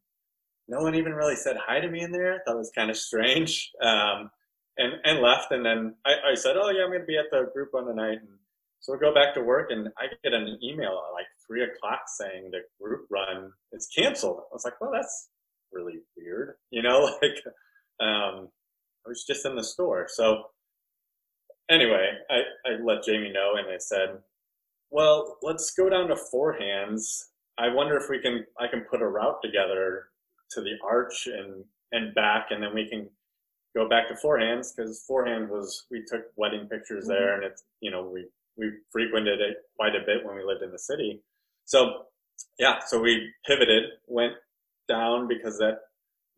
[0.69, 2.35] no one even really said hi to me in there.
[2.35, 3.71] I thought it was kind of strange.
[3.83, 4.31] Um,
[4.77, 7.31] and and left, and then I, I said, "Oh yeah, I'm going to be at
[7.31, 8.39] the group run tonight." And
[8.81, 12.51] so we go back to work, and I get an email like three o'clock saying
[12.51, 14.39] the group run is canceled.
[14.39, 15.29] I was like, well, that's
[15.73, 17.43] really weird, you know, like
[18.01, 18.49] um,
[19.05, 20.07] I was just in the store.
[20.09, 20.45] So
[21.71, 24.19] anyway, I, I let Jamie know, and I said,
[24.91, 27.31] well, let's go down to four hands.
[27.59, 30.09] I wonder if we can I can put a route together
[30.53, 33.09] to the arch and and back, and then we can
[33.75, 37.13] go back to four hands because four hands was we took wedding pictures mm-hmm.
[37.13, 38.27] there, and it's you know we
[38.57, 41.21] we frequented it quite a bit when we lived in the city.
[41.65, 42.05] So
[42.59, 44.35] yeah, so we pivoted, went
[44.89, 45.79] down because that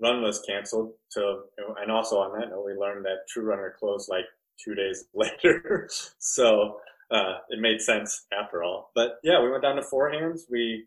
[0.00, 1.40] run was canceled to,
[1.80, 4.24] and also on that note, we learned that True Runner closed like
[4.62, 5.88] two days later.
[6.18, 6.78] so
[7.10, 8.90] uh, it made sense after all.
[8.94, 10.44] But yeah, we went down to Four Hands.
[10.50, 10.86] We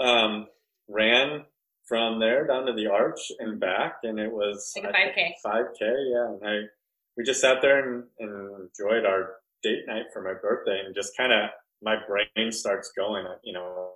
[0.00, 0.46] um,
[0.88, 1.44] ran
[1.86, 5.34] from there down to the arch and back, and it was like a five k.
[5.42, 6.26] Five k, yeah.
[6.26, 6.66] And I
[7.16, 11.16] we just sat there and, and enjoyed our date night for my birthday, and just
[11.16, 11.50] kind of
[11.82, 13.26] my brain starts going.
[13.44, 13.90] You know,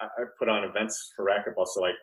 [0.00, 1.94] I, I put on events for racquetball, so like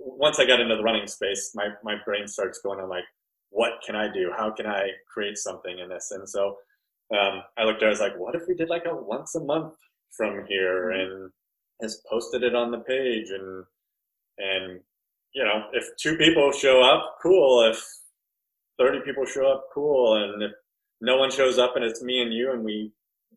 [0.00, 2.80] once I got into the running space, my my brain starts going.
[2.80, 3.04] I'm like,
[3.50, 4.32] what can I do?
[4.36, 6.10] How can I create something in this?
[6.10, 6.56] And so
[7.12, 9.34] um, I looked at it, I was like, what if we did like a once
[9.34, 9.74] a month
[10.16, 11.00] from here mm-hmm.
[11.00, 11.30] and
[11.82, 13.64] has posted it on the page and
[14.38, 14.80] and
[15.32, 17.84] you know if two people show up cool if
[18.78, 20.52] 30 people show up cool and if
[21.00, 22.92] no one shows up and it's me and you and we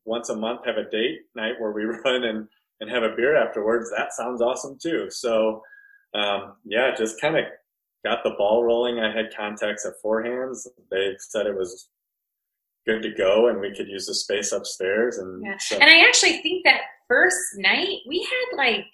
[0.06, 2.48] once a month have a date night where we run and
[2.80, 5.62] and have a beer afterwards that sounds awesome too so
[6.14, 7.46] um, yeah just kind of
[8.06, 11.90] got the ball rolling i had contacts at four hands they said it was
[12.86, 15.58] good to go and we could use the space upstairs and yeah.
[15.60, 15.76] So.
[15.76, 18.86] and i actually think that first night we had like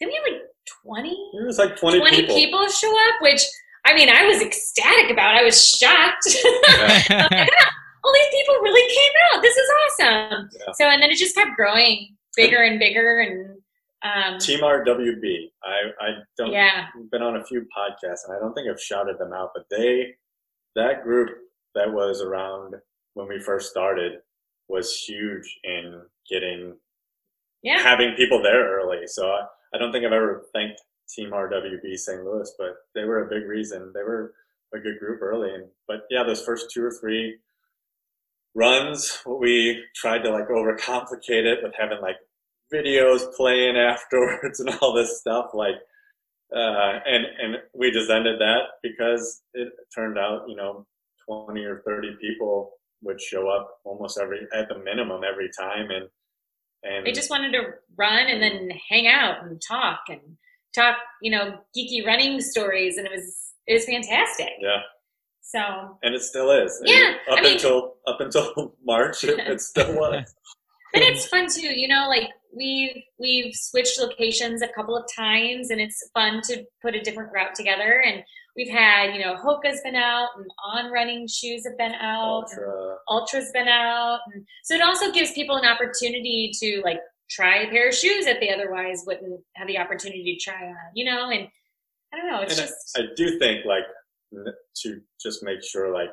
[0.00, 0.42] did we have like
[0.84, 2.34] 20 it was like 20, 20 people.
[2.34, 3.42] people show up which
[3.84, 6.36] i mean i was ecstatic about i was shocked
[7.30, 7.48] like,
[8.08, 10.72] all these people really came out this is awesome yeah.
[10.74, 13.58] so and then it just kept growing bigger and bigger and
[14.02, 15.50] um, Team RWB.
[15.64, 16.52] I, I don't.
[16.52, 16.86] Yeah.
[17.10, 20.14] Been on a few podcasts, and I don't think I've shouted them out, but they,
[20.76, 21.30] that group
[21.74, 22.76] that was around
[23.14, 24.20] when we first started
[24.68, 26.76] was huge in getting
[27.62, 27.82] yeah.
[27.82, 29.06] having people there early.
[29.06, 32.22] So I, I don't think I've ever thanked Team RWB St.
[32.22, 33.90] Louis, but they were a big reason.
[33.94, 34.34] They were
[34.74, 35.54] a good group early.
[35.54, 37.38] And but yeah, those first two or three
[38.54, 42.16] runs, we tried to like overcomplicate it with having like
[42.72, 45.50] videos playing afterwards and all this stuff.
[45.54, 45.76] Like
[46.54, 50.86] uh, and and we just ended that because it turned out, you know,
[51.28, 52.72] 20 or 30 people
[53.02, 56.08] would show up almost every at the minimum every time and
[56.82, 57.62] and they just wanted to
[57.96, 60.20] run and then hang out and talk and
[60.74, 64.80] talk you know geeky running stories and it was it was fantastic yeah
[65.48, 69.60] so and it still is yeah up I mean, until up until march it, it
[69.60, 70.34] still was
[70.94, 75.70] and it's fun too you know like we've we've switched locations a couple of times
[75.70, 78.22] and it's fun to put a different route together and
[78.58, 82.50] we've had, you know, Hoka's been out and on running shoes have been out.
[82.50, 82.96] Altra.
[83.06, 84.18] Altra's been out.
[84.34, 86.98] And so it also gives people an opportunity to like
[87.30, 90.74] try a pair of shoes that they otherwise wouldn't have the opportunity to try on,
[90.94, 91.46] you know, and
[92.12, 93.84] I don't know, it's and just I, I do think like
[94.32, 96.10] to just make sure like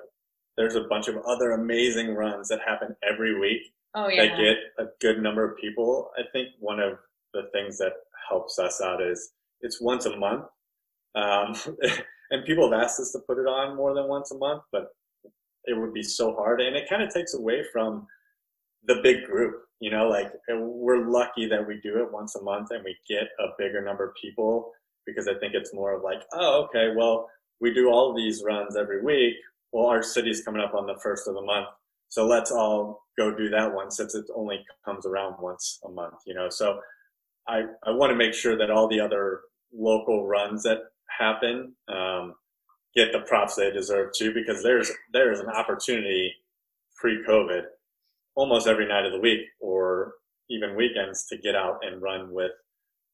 [0.58, 3.62] there's a bunch of other amazing runs that happen every week
[3.96, 4.26] oh, yeah.
[4.26, 6.12] that get a good number of people.
[6.18, 6.94] I think one of
[7.34, 7.94] the things that
[8.30, 10.46] helps us out is it's once a month.
[11.16, 11.56] Um,
[12.32, 14.88] and people have asked us to put it on more than once a month, but
[15.66, 18.06] it would be so hard, and it kind of takes away from
[18.88, 19.56] the big group.
[19.80, 23.28] You know, like we're lucky that we do it once a month and we get
[23.40, 24.72] a bigger number of people
[25.06, 27.30] because I think it's more of like, oh, okay, well,
[27.62, 29.36] we do all these runs every week.
[29.72, 31.68] Well, Arch City's coming up on the first of the month,
[32.10, 36.16] so let's all go do that one since it only comes around once a month.
[36.26, 36.80] You know, so
[37.48, 39.42] I I want to make sure that all the other
[39.74, 40.80] local runs that
[41.20, 42.36] happen um,
[42.96, 46.34] get the props they deserve too, because there's there's an opportunity
[46.98, 47.64] pre-COVID
[48.36, 50.14] almost every night of the week or
[50.50, 52.52] even weekends to get out and run with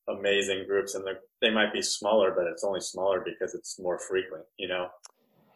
[0.08, 1.06] amazing groups and
[1.42, 4.88] they might be smaller but it's only smaller because it's more frequent you know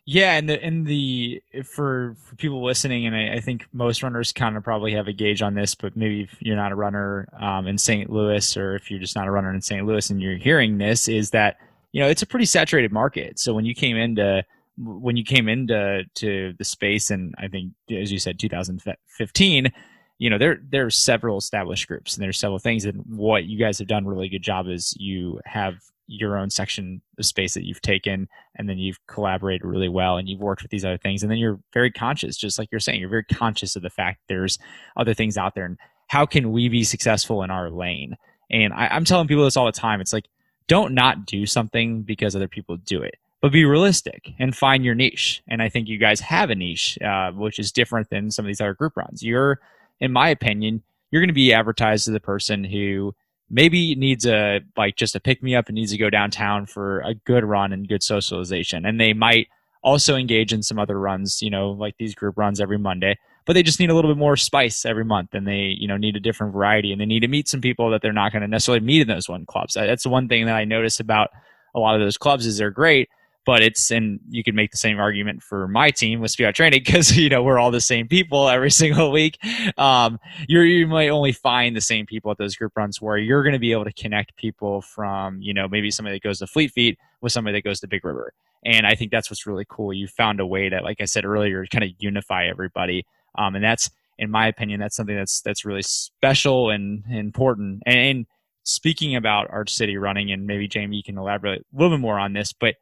[0.06, 4.32] yeah and the and the for for people listening and I, I, think most runners
[4.32, 7.28] kind of probably have a gauge on this but maybe if you're not a runner
[7.40, 10.22] um, in st louis or if you're just not a runner in st louis and
[10.22, 11.58] you're hearing this is that
[11.96, 13.40] you know, it's a pretty saturated market.
[13.40, 14.44] So when you came into
[14.78, 19.72] when you came into to the space, and I think as you said, 2015,
[20.18, 22.86] you know, there there are several established groups and there's several things.
[22.86, 25.76] And what you guys have done really good job is you have
[26.08, 30.30] your own section of space that you've taken and then you've collaborated really well and
[30.30, 31.24] you've worked with these other things.
[31.24, 34.22] And then you're very conscious just like you're saying you're very conscious of the fact
[34.30, 34.60] there's
[34.96, 38.16] other things out there and how can we be successful in our lane?
[38.52, 40.00] And I, i'm telling people this all the time.
[40.00, 40.28] It's like
[40.68, 44.96] don't not do something because other people do it but be realistic and find your
[44.96, 45.44] niche.
[45.48, 48.48] And i think you guys have a niche uh, which is different than some of
[48.48, 49.24] these other group runs.
[49.24, 49.60] You're
[50.00, 53.14] in my opinion you're going to be advertised to the person who
[53.50, 57.00] maybe needs a like just a pick me up and needs to go downtown for
[57.02, 58.86] a good run and good socialization.
[58.86, 59.48] And they might
[59.86, 63.16] also engage in some other runs you know like these group runs every monday
[63.46, 65.96] but they just need a little bit more spice every month and they you know
[65.96, 68.42] need a different variety and they need to meet some people that they're not going
[68.42, 69.76] to necessarily meet in those one clubs.
[69.76, 71.30] That's the one thing that i notice about
[71.76, 73.10] a lot of those clubs is they're great
[73.46, 76.82] but it's and you could make the same argument for my team with speed training
[76.84, 79.38] because you know we're all the same people every single week.
[79.78, 83.44] Um, you you might only find the same people at those group runs where you're
[83.44, 86.48] going to be able to connect people from you know maybe somebody that goes to
[86.48, 88.34] fleet feet with somebody that goes to big river.
[88.66, 89.94] And i think that's what's really cool.
[89.94, 93.06] You found a way to like i said earlier kind of unify everybody.
[93.38, 97.84] Um, and that's in my opinion that's something that's that's really special and, important.
[97.86, 98.26] And, and
[98.66, 102.18] speaking about arch city running and maybe jamie you can elaborate a little bit more
[102.18, 102.74] on this but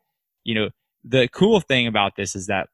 [0.43, 0.69] you know,
[1.03, 2.67] the cool thing about this is that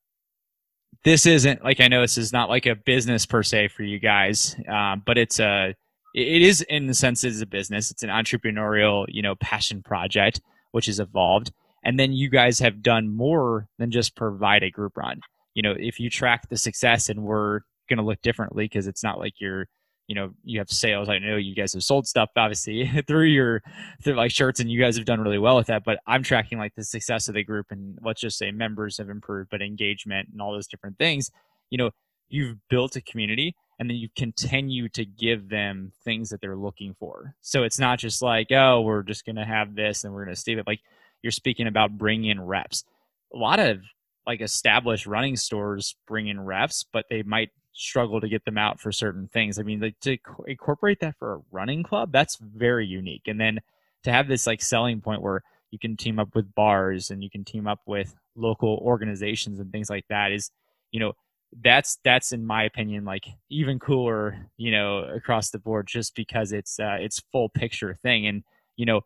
[1.04, 4.00] this isn't like I know this is not like a business per se for you
[4.00, 5.76] guys, um, but it's a
[6.16, 7.92] it is in the sense it is a business.
[7.92, 10.42] It's an entrepreneurial, you know, passion project
[10.72, 11.52] which has evolved.
[11.84, 15.22] And then you guys have done more than just provide a group run.
[15.54, 19.04] You know, if you track the success and we're going to look differently because it's
[19.04, 19.68] not like you're
[20.10, 21.08] you know you have sales.
[21.08, 23.62] I know you guys have sold stuff obviously through your
[24.04, 26.58] through like shirts and you guys have done really well with that but i'm tracking
[26.58, 30.28] like the success of the group and let's just say members have improved but engagement
[30.32, 31.32] and all those different things.
[31.70, 31.92] You know
[32.28, 36.96] you've built a community and then you continue to give them things that they're looking
[37.00, 37.34] for.
[37.42, 40.54] So it's not just like oh we're just to have this and we're to stay
[40.54, 40.66] it.
[40.66, 40.82] Like
[41.22, 42.84] you're speaking about bringing in reps.
[43.32, 43.82] A lot of
[44.26, 48.80] like established running stores bring in reps but they might struggle to get them out
[48.80, 49.58] for certain things.
[49.58, 53.24] I mean, like to incorporate that for a running club, that's very unique.
[53.28, 53.60] And then
[54.04, 57.30] to have this like selling point where you can team up with bars and you
[57.30, 60.52] can team up with local organizations and things like that is,
[60.92, 61.14] you know,
[61.62, 66.52] that's that's in my opinion like even cooler, you know, across the board just because
[66.52, 68.44] it's uh it's full picture thing and
[68.76, 69.02] you know,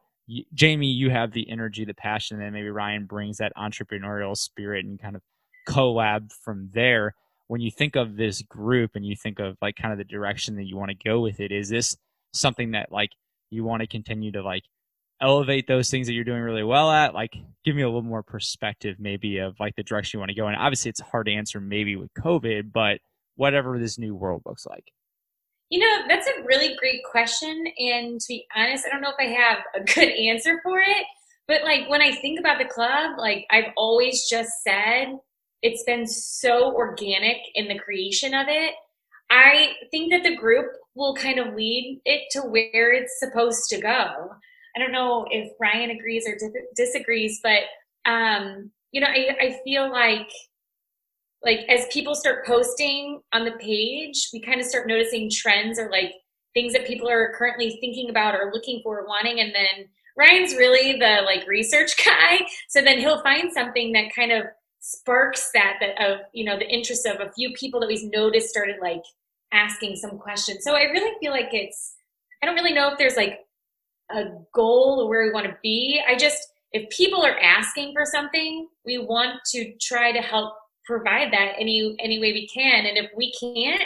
[0.54, 5.02] Jamie, you have the energy, the passion, and maybe Ryan brings that entrepreneurial spirit and
[5.02, 5.22] kind of
[5.68, 7.16] collab from there
[7.48, 10.56] when you think of this group and you think of like kind of the direction
[10.56, 11.96] that you want to go with it, is this
[12.34, 13.10] something that like
[13.50, 14.64] you want to continue to like
[15.22, 17.14] elevate those things that you're doing really well at?
[17.14, 20.36] Like, give me a little more perspective, maybe, of like the direction you want to
[20.36, 20.48] go.
[20.48, 23.00] And obviously, it's hard to answer maybe with COVID, but
[23.36, 24.86] whatever this new world looks like.
[25.70, 27.66] You know, that's a really great question.
[27.80, 31.06] And to be honest, I don't know if I have a good answer for it.
[31.48, 35.18] But like when I think about the club, like I've always just said,
[35.64, 38.74] it's been so organic in the creation of it.
[39.32, 43.82] I think that the group will kind of lead it to where it's supposed to
[43.82, 44.30] go.
[44.76, 46.38] I don't know if Ryan agrees or
[46.76, 47.62] disagrees, but
[48.06, 50.30] um, you know, I, I feel like
[51.44, 55.90] like as people start posting on the page, we kind of start noticing trends or
[55.90, 56.14] like
[56.54, 59.88] things that people are currently thinking about or looking for, wanting, and then
[60.18, 62.42] Ryan's really the like research guy.
[62.70, 64.44] So then he'll find something that kind of
[64.86, 68.50] sparks that that of you know the interest of a few people that we've noticed
[68.50, 69.02] started like
[69.54, 70.64] asking some questions.
[70.64, 71.94] So i really feel like it's
[72.42, 73.40] i don't really know if there's like
[74.12, 76.02] a goal or where we want to be.
[76.06, 80.54] I just if people are asking for something we want to try to help
[80.86, 82.86] provide that any any way we can.
[82.86, 83.84] And if we can't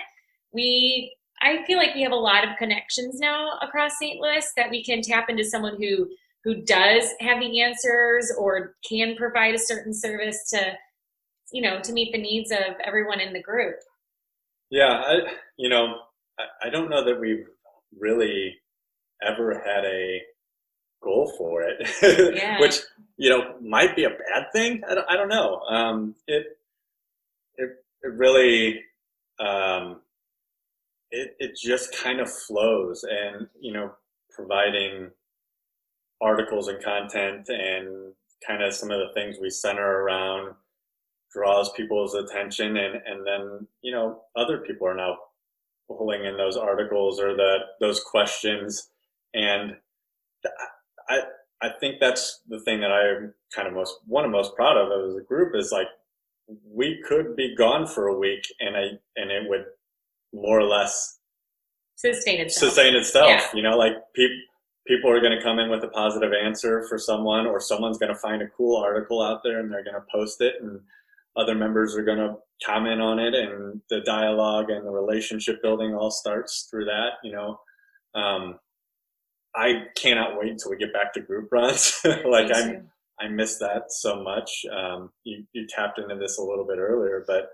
[0.52, 4.72] we i feel like we have a lot of connections now across st louis that
[4.72, 6.08] we can tap into someone who
[6.44, 10.74] who does have the answers or can provide a certain service to
[11.52, 13.76] you know, to meet the needs of everyone in the group.
[14.70, 15.16] Yeah, I,
[15.58, 15.96] you know,
[16.40, 17.46] I, I don't know that we've
[17.98, 18.56] really
[19.24, 20.22] ever had a
[21.02, 22.60] goal for it, yeah.
[22.60, 22.80] which
[23.18, 24.82] you know might be a bad thing.
[24.90, 25.60] I don't, I don't know.
[25.70, 26.58] Um, it
[27.56, 27.70] it
[28.04, 28.82] it really
[29.40, 30.02] um,
[31.12, 33.92] it it just kind of flows, and you know,
[34.32, 35.12] providing
[36.22, 38.14] articles and content and
[38.46, 40.54] kind of some of the things we center around
[41.32, 45.18] draws people's attention and and then you know other people are now
[45.88, 48.90] pulling in those articles or the those questions
[49.34, 49.76] and
[51.10, 51.20] i
[51.62, 55.10] i think that's the thing that i'm kind of most one of most proud of
[55.10, 55.88] as a group is like
[56.66, 59.66] we could be gone for a week and i and it would
[60.34, 61.20] more or less
[61.96, 63.48] sustain itself sustain itself yeah.
[63.54, 64.36] you know like people
[64.88, 68.14] people are going to come in with a positive answer for someone or someone's going
[68.14, 70.80] to find a cool article out there and they're going to post it and
[71.38, 72.36] other members are going to
[72.66, 77.32] comment on it and the dialogue and the relationship building all starts through that you
[77.32, 77.60] know?
[78.20, 78.60] Um,
[79.56, 82.02] i cannot wait until we get back to group runs.
[82.26, 82.82] Like i
[83.20, 84.66] i miss that so much.
[84.72, 87.50] Um, you, you tapped into this a little bit earlier but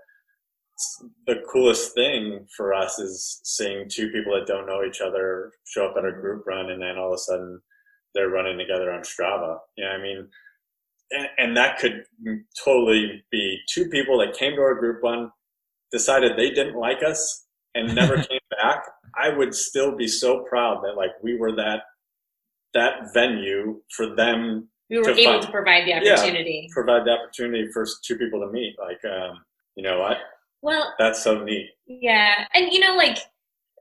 [1.26, 5.86] the coolest thing for us is seeing two people that don't know each other show
[5.86, 7.60] up at a group run and then all of a sudden
[8.14, 9.58] they're running together on strava.
[9.76, 10.28] Yeah i mean
[11.16, 12.04] and, and that could
[12.64, 15.30] totally be two people that came to our group one,
[15.92, 18.84] decided they didn't like us, and never came back.
[19.16, 21.82] I would still be so proud that like we were that
[22.74, 26.14] that venue for them we were To able find- to provide the Yeah.
[26.14, 26.68] opportunity.
[26.72, 28.76] provide the opportunity for two people to meet.
[28.78, 29.42] Like, um,
[29.76, 30.18] you know what?
[30.60, 31.70] Well, That's so neat.
[31.86, 33.18] Yeah, and you know, like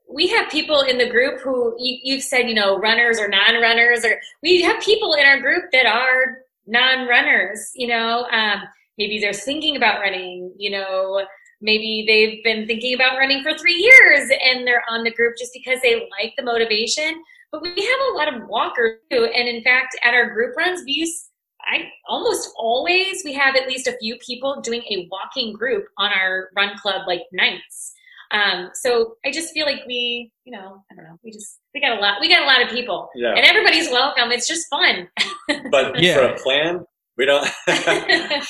[0.09, 4.05] we have people in the group who you, you've said, you know, runners or non-runners,
[4.05, 7.71] or we have people in our group that are non-runners.
[7.75, 8.61] You know, um,
[8.97, 10.53] maybe they're thinking about running.
[10.57, 11.25] You know,
[11.61, 15.51] maybe they've been thinking about running for three years, and they're on the group just
[15.53, 17.21] because they like the motivation.
[17.51, 20.83] But we have a lot of walkers too, and in fact, at our group runs,
[20.85, 21.29] we use
[21.65, 26.11] I almost always we have at least a few people doing a walking group on
[26.11, 27.93] our run club like nights.
[28.33, 31.79] Um, so I just feel like we, you know, I don't know, we just we
[31.81, 33.09] got a lot we got a lot of people.
[33.15, 33.33] Yeah.
[33.35, 34.31] And everybody's welcome.
[34.31, 35.07] It's just fun.
[35.71, 36.15] But Yeah.
[36.15, 37.47] for a plan, we don't.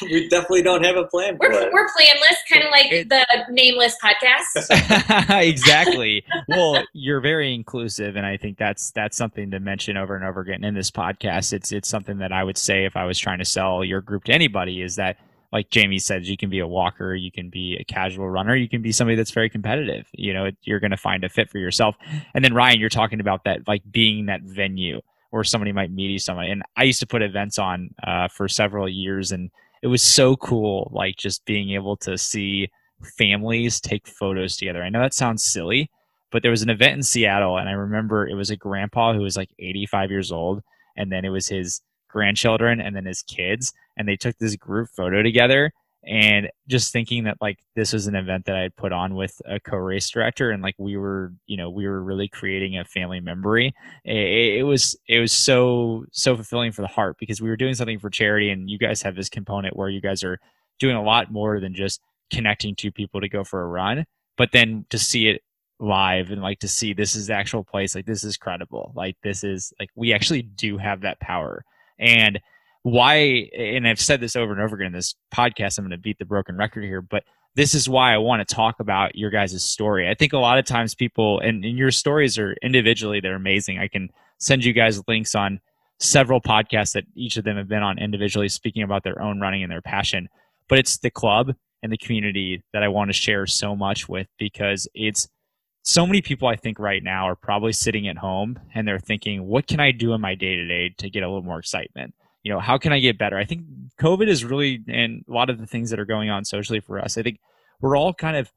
[0.04, 1.38] we definitely don't have a plan.
[1.38, 1.74] We're, it.
[1.74, 5.42] we're planless, kind of like It- the nameless podcast.
[5.42, 6.24] exactly.
[6.48, 10.40] Well, you're very inclusive, and I think that's that's something to mention over and over
[10.40, 11.52] again in this podcast.
[11.52, 14.24] It's it's something that I would say if I was trying to sell your group
[14.26, 15.18] to anybody is that,
[15.54, 18.68] like Jamie said, you can be a walker, you can be a casual runner, you
[18.68, 20.08] can be somebody that's very competitive.
[20.12, 21.96] You know, you're going to find a fit for yourself.
[22.34, 25.00] And then Ryan, you're talking about that, like being that venue
[25.30, 26.50] where somebody might meet you somebody.
[26.50, 29.52] And I used to put events on uh, for several years, and
[29.84, 32.70] it was so cool, like just being able to see
[33.18, 34.82] families take photos together.
[34.82, 35.92] I know that sounds silly,
[36.32, 39.22] but there was an event in Seattle, and I remember it was a grandpa who
[39.22, 40.64] was like 85 years old,
[40.98, 41.82] and then it was his
[42.14, 45.74] grandchildren and then his kids, and they took this group photo together.
[46.06, 49.42] And just thinking that like this was an event that I had put on with
[49.46, 53.22] a co-race director, and like we were, you know, we were really creating a family
[53.22, 53.74] memory.
[54.04, 57.74] It, it was it was so so fulfilling for the heart because we were doing
[57.74, 60.40] something for charity, and you guys have this component where you guys are
[60.78, 62.02] doing a lot more than just
[62.34, 64.06] connecting two people to go for a run,
[64.38, 65.42] but then to see it
[65.80, 68.92] live and like to see this is the actual place, like this is credible.
[68.94, 71.64] Like this is like we actually do have that power.
[72.00, 72.40] And
[72.84, 76.20] why and I've said this over and over again in this podcast, I'm gonna beat
[76.20, 77.24] the broken record here, but
[77.56, 80.10] this is why I want to talk about your guys' story.
[80.10, 83.78] I think a lot of times people and, and your stories are individually they're amazing.
[83.80, 85.60] I can send you guys links on
[86.00, 89.64] several podcasts that each of them have been on individually speaking about their own running
[89.64, 90.28] and their passion.
[90.68, 94.28] But it's the club and the community that I want to share so much with
[94.40, 95.28] because it's
[95.84, 99.46] so many people I think right now are probably sitting at home and they're thinking,
[99.46, 102.14] what can I do in my day to day to get a little more excitement?
[102.42, 103.38] You know, how can I get better?
[103.38, 103.66] I think
[104.02, 107.00] COVID is really, and a lot of the things that are going on socially for
[107.00, 107.40] us, I think
[107.82, 108.52] we're all kind of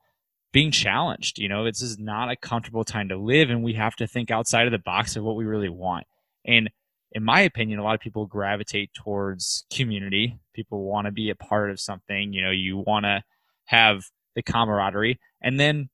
[0.52, 1.38] being challenged.
[1.38, 4.30] You know, this is not a comfortable time to live, and we have to think
[4.30, 6.06] outside of the box of what we really want.
[6.44, 6.70] And
[7.12, 10.38] in my opinion, a lot of people gravitate towards community.
[10.54, 12.32] People want to be a part of something.
[12.32, 13.24] You know, you want to
[13.66, 14.04] have
[14.34, 15.18] the camaraderie.
[15.42, 15.88] And then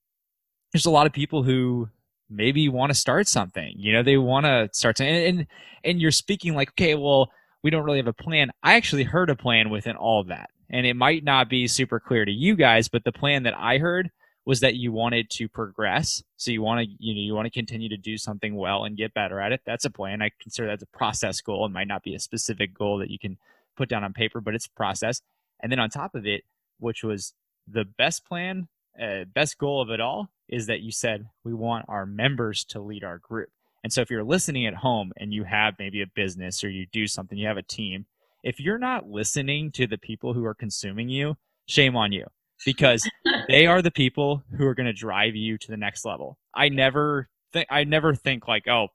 [0.72, 1.88] there's a lot of people who
[2.30, 3.74] maybe want to start something.
[3.76, 5.14] You know, they want to start something.
[5.14, 5.46] And, and,
[5.84, 7.30] and you're speaking like, okay, well,
[7.62, 8.50] we don't really have a plan.
[8.62, 10.50] I actually heard a plan within all of that.
[10.70, 13.78] And it might not be super clear to you guys, but the plan that I
[13.78, 14.10] heard
[14.44, 16.22] was that you wanted to progress.
[16.36, 18.96] So you want to, you know, you want to continue to do something well and
[18.96, 19.60] get better at it.
[19.64, 20.22] That's a plan.
[20.22, 21.66] I consider that's a process goal.
[21.66, 23.36] It might not be a specific goal that you can
[23.76, 25.20] put down on paper, but it's a process.
[25.60, 26.42] And then on top of it,
[26.80, 27.34] which was
[27.68, 28.66] the best plan,
[29.00, 32.80] uh, best goal of it all, is that you said we want our members to
[32.80, 33.50] lead our group.
[33.82, 36.86] And so if you're listening at home and you have maybe a business or you
[36.92, 38.06] do something, you have a team,
[38.42, 41.36] if you're not listening to the people who are consuming you,
[41.66, 42.26] shame on you
[42.64, 43.08] because
[43.48, 46.38] they are the people who are going to drive you to the next level.
[46.54, 48.88] I never think I never think like, oh,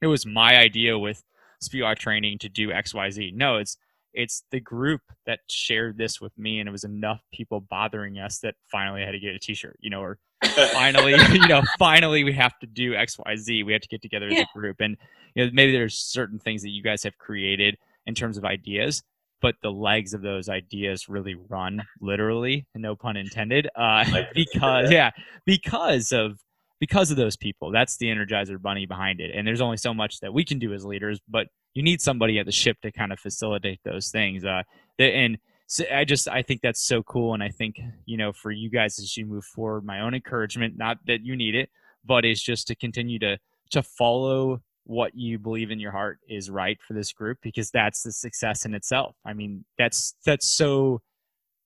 [0.00, 1.22] it was my idea with
[1.62, 3.34] Spiewak training to do XYZ.
[3.34, 3.76] No, it's
[4.12, 8.38] it's the group that shared this with me and it was enough people bothering us
[8.38, 10.18] that finally I had to get a t-shirt, you know, or
[10.72, 13.64] finally, you know, finally we have to do XYZ.
[13.64, 14.80] We have to get together as a group.
[14.80, 14.96] And
[15.34, 19.02] you know, maybe there's certain things that you guys have created in terms of ideas,
[19.40, 23.68] but the legs of those ideas really run literally, no pun intended.
[23.74, 24.04] Uh
[24.34, 25.10] because yeah,
[25.44, 26.38] because of
[26.80, 27.70] because of those people.
[27.70, 29.32] That's the energizer bunny behind it.
[29.34, 31.48] And there's only so much that we can do as leaders, but
[31.78, 34.44] you need somebody at the ship to kind of facilitate those things.
[34.44, 34.64] Uh
[34.98, 38.50] and so I just I think that's so cool, and I think you know for
[38.50, 41.68] you guys as you move forward, my own encouragement, not that you need it,
[42.04, 43.38] but is just to continue to
[43.70, 48.02] to follow what you believe in your heart is right for this group because that's
[48.02, 49.14] the success in itself.
[49.24, 51.02] I mean, that's that's so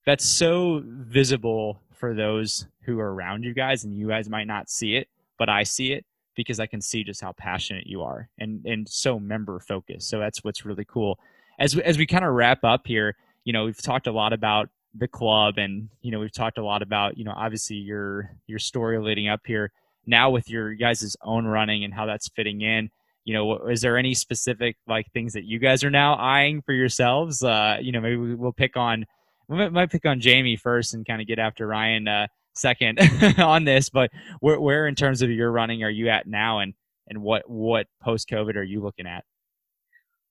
[0.05, 4.69] that's so visible for those who are around you guys, and you guys might not
[4.69, 5.07] see it,
[5.39, 6.05] but I see it
[6.35, 10.09] because I can see just how passionate you are and and so member focused.
[10.09, 11.19] So that's what's really cool.
[11.59, 13.15] As we, as we kind of wrap up here,
[13.45, 16.63] you know, we've talked a lot about the club and you know we've talked a
[16.63, 19.71] lot about you know obviously your your story leading up here
[20.05, 22.89] now with your guys' own running and how that's fitting in
[23.25, 26.73] you know, is there any specific like things that you guys are now eyeing for
[26.73, 27.41] yourselves?
[27.41, 29.05] Uh, you know, maybe we'll pick on
[29.47, 32.99] we might, pick on Jamie first and kind of get after Ryan uh, second
[33.39, 33.89] on this.
[33.89, 36.73] But where, where in terms of your running are you at now, and
[37.07, 39.23] and what what post COVID are you looking at?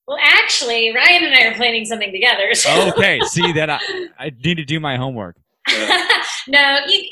[0.07, 2.55] Well, actually, Ryan and I are planning something together.
[2.55, 2.89] So.
[2.89, 3.79] Okay, see that I,
[4.19, 5.37] I need to do my homework.
[6.49, 7.05] no, you,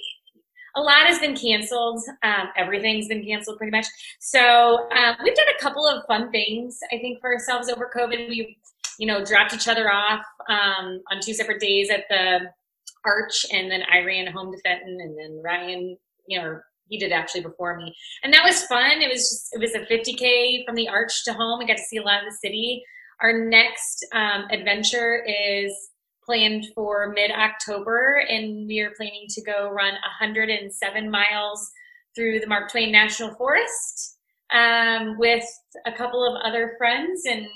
[0.76, 2.00] a lot has been canceled.
[2.22, 3.86] Um, everything's been canceled pretty much.
[4.18, 8.28] So um, we've done a couple of fun things, I think, for ourselves over COVID.
[8.28, 8.58] We,
[8.98, 12.50] you know, dropped each other off um, on two separate days at the
[13.04, 15.96] Arch, and then I ran home to Fenton, and then Ryan,
[16.26, 19.00] you know, he did actually before me, and that was fun.
[19.00, 21.60] It was just it was a 50k from the Arch to home.
[21.60, 22.82] I got to see a lot of the city.
[23.22, 25.72] Our next um, adventure is
[26.24, 31.70] planned for mid October, and we are planning to go run 107 miles
[32.14, 34.18] through the Mark Twain National Forest
[34.52, 35.44] um, with
[35.86, 37.46] a couple of other friends, and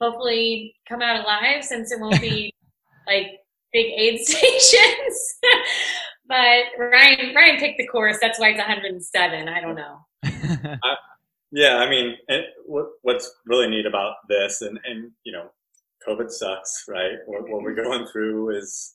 [0.00, 2.54] hopefully come out alive since it won't be
[3.06, 3.40] like
[3.76, 5.38] big aid stations.
[6.26, 8.16] but Ryan Ryan picked the course.
[8.20, 9.48] That's why it's 107.
[9.48, 9.98] I don't know.
[10.24, 10.94] uh,
[11.52, 12.16] yeah, I mean,
[12.64, 15.50] what, what's really neat about this, and and you know,
[16.08, 17.18] COVID sucks, right?
[17.26, 18.94] What, what, we're going through is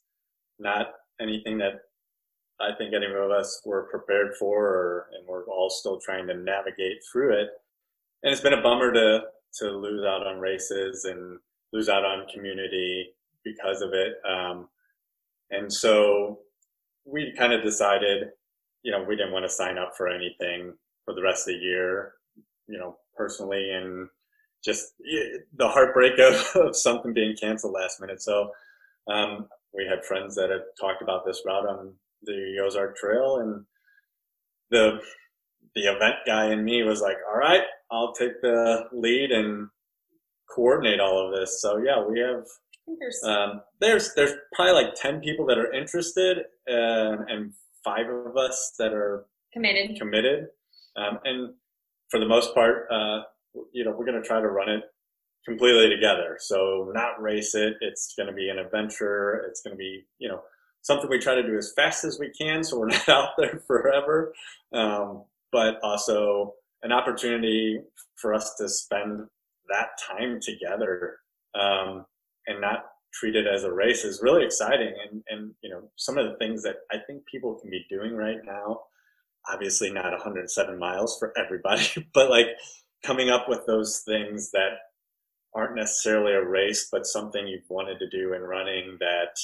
[0.59, 0.87] not
[1.21, 1.81] anything that
[2.59, 6.33] I think any of us were prepared for, or, and we're all still trying to
[6.35, 7.49] navigate through it.
[8.23, 9.21] And it's been a bummer to
[9.59, 11.37] to lose out on races and
[11.73, 13.13] lose out on community
[13.43, 14.13] because of it.
[14.27, 14.67] Um,
[15.49, 16.39] and so
[17.05, 18.29] we kind of decided,
[18.83, 20.73] you know, we didn't want to sign up for anything
[21.05, 22.13] for the rest of the year,
[22.67, 24.07] you know, personally, and
[24.63, 28.21] just the heartbreak of, of something being canceled last minute.
[28.21, 28.51] So
[29.07, 33.65] um, we had friends that had talked about this route on the Ozark Trail, and
[34.69, 34.99] the
[35.75, 39.69] the event guy in me was like, "All right, I'll take the lead and
[40.53, 42.45] coordinate all of this." So yeah, we have
[42.87, 47.53] there's, um, there's there's probably like ten people that are interested, and, and
[47.83, 49.97] five of us that are committed.
[49.97, 50.47] Committed,
[50.95, 51.53] um, and
[52.09, 53.21] for the most part, uh,
[53.73, 54.83] you know, we're going to try to run it
[55.47, 56.37] completely together.
[56.39, 57.75] So not race it.
[57.81, 59.45] It's going to be an adventure.
[59.47, 60.41] It's going to be you know
[60.81, 63.61] something we try to do as fast as we can, so we're not out there
[63.67, 64.33] forever.
[64.73, 66.53] Um, but also
[66.83, 67.79] an opportunity
[68.15, 69.27] for us to spend
[69.69, 71.17] that time together
[71.59, 72.05] um,
[72.47, 74.93] and not treat it as a race is really exciting.
[75.09, 78.15] And, and, you know, some of the things that I think people can be doing
[78.15, 78.81] right now,
[79.51, 82.47] obviously not 107 miles for everybody, but like
[83.03, 84.77] coming up with those things that
[85.53, 89.35] aren't necessarily a race, but something you've wanted to do in running that,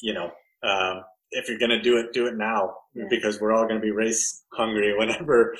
[0.00, 0.32] you know,
[0.68, 3.04] um, if you're going to do it, do it now yeah.
[3.10, 5.54] because we're all going to be race hungry whenever,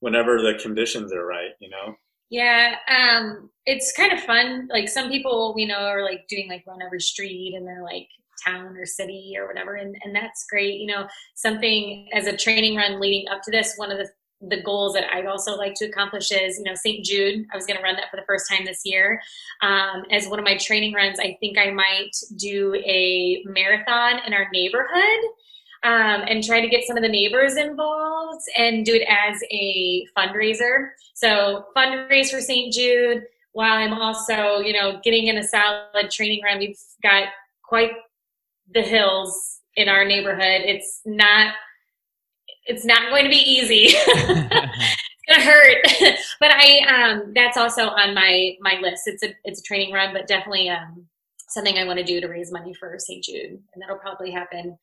[0.00, 1.94] whenever the conditions are right, you know?
[2.30, 4.68] Yeah, um, it's kind of fun.
[4.70, 8.08] Like some people we know are like doing like run every street and they're like
[8.44, 10.80] town or city or whatever, and, and that's great.
[10.80, 14.08] You know, something as a training run leading up to this, one of the
[14.40, 17.04] the goals that I'd also like to accomplish is, you know, St.
[17.04, 17.44] Jude.
[17.52, 19.20] I was going to run that for the first time this year.
[19.62, 24.32] Um, as one of my training runs, I think I might do a marathon in
[24.34, 25.24] our neighborhood
[25.84, 30.06] um, and try to get some of the neighbors involved and do it as a
[30.16, 30.90] fundraiser.
[31.14, 32.72] So fundraise for St.
[32.72, 36.58] Jude while I'm also, you know, getting in a solid training run.
[36.58, 37.28] We've got
[37.62, 37.92] quite
[38.72, 40.62] the hills in our neighborhood.
[40.64, 41.54] It's not
[42.66, 43.84] it's not going to be easy.
[43.94, 45.86] it's gonna hurt.
[46.40, 49.02] but I um that's also on my my list.
[49.06, 51.06] It's a it's a training run, but definitely um
[51.48, 53.24] something I want to do to raise money for St.
[53.24, 53.52] Jude.
[53.72, 54.78] And that'll probably happen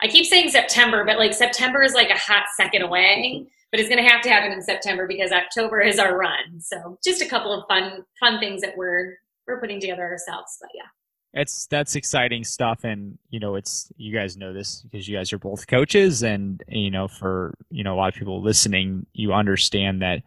[0.00, 3.34] I keep saying September, but like September is like a hot second away.
[3.36, 3.48] Mm-hmm.
[3.70, 6.58] But it's going to have to happen in September because October is our run.
[6.58, 10.56] So just a couple of fun fun things that we're we're putting together ourselves.
[10.60, 10.86] But yeah
[11.34, 15.32] it's that's exciting stuff and you know it's you guys know this because you guys
[15.32, 19.32] are both coaches and you know for you know a lot of people listening you
[19.32, 20.22] understand that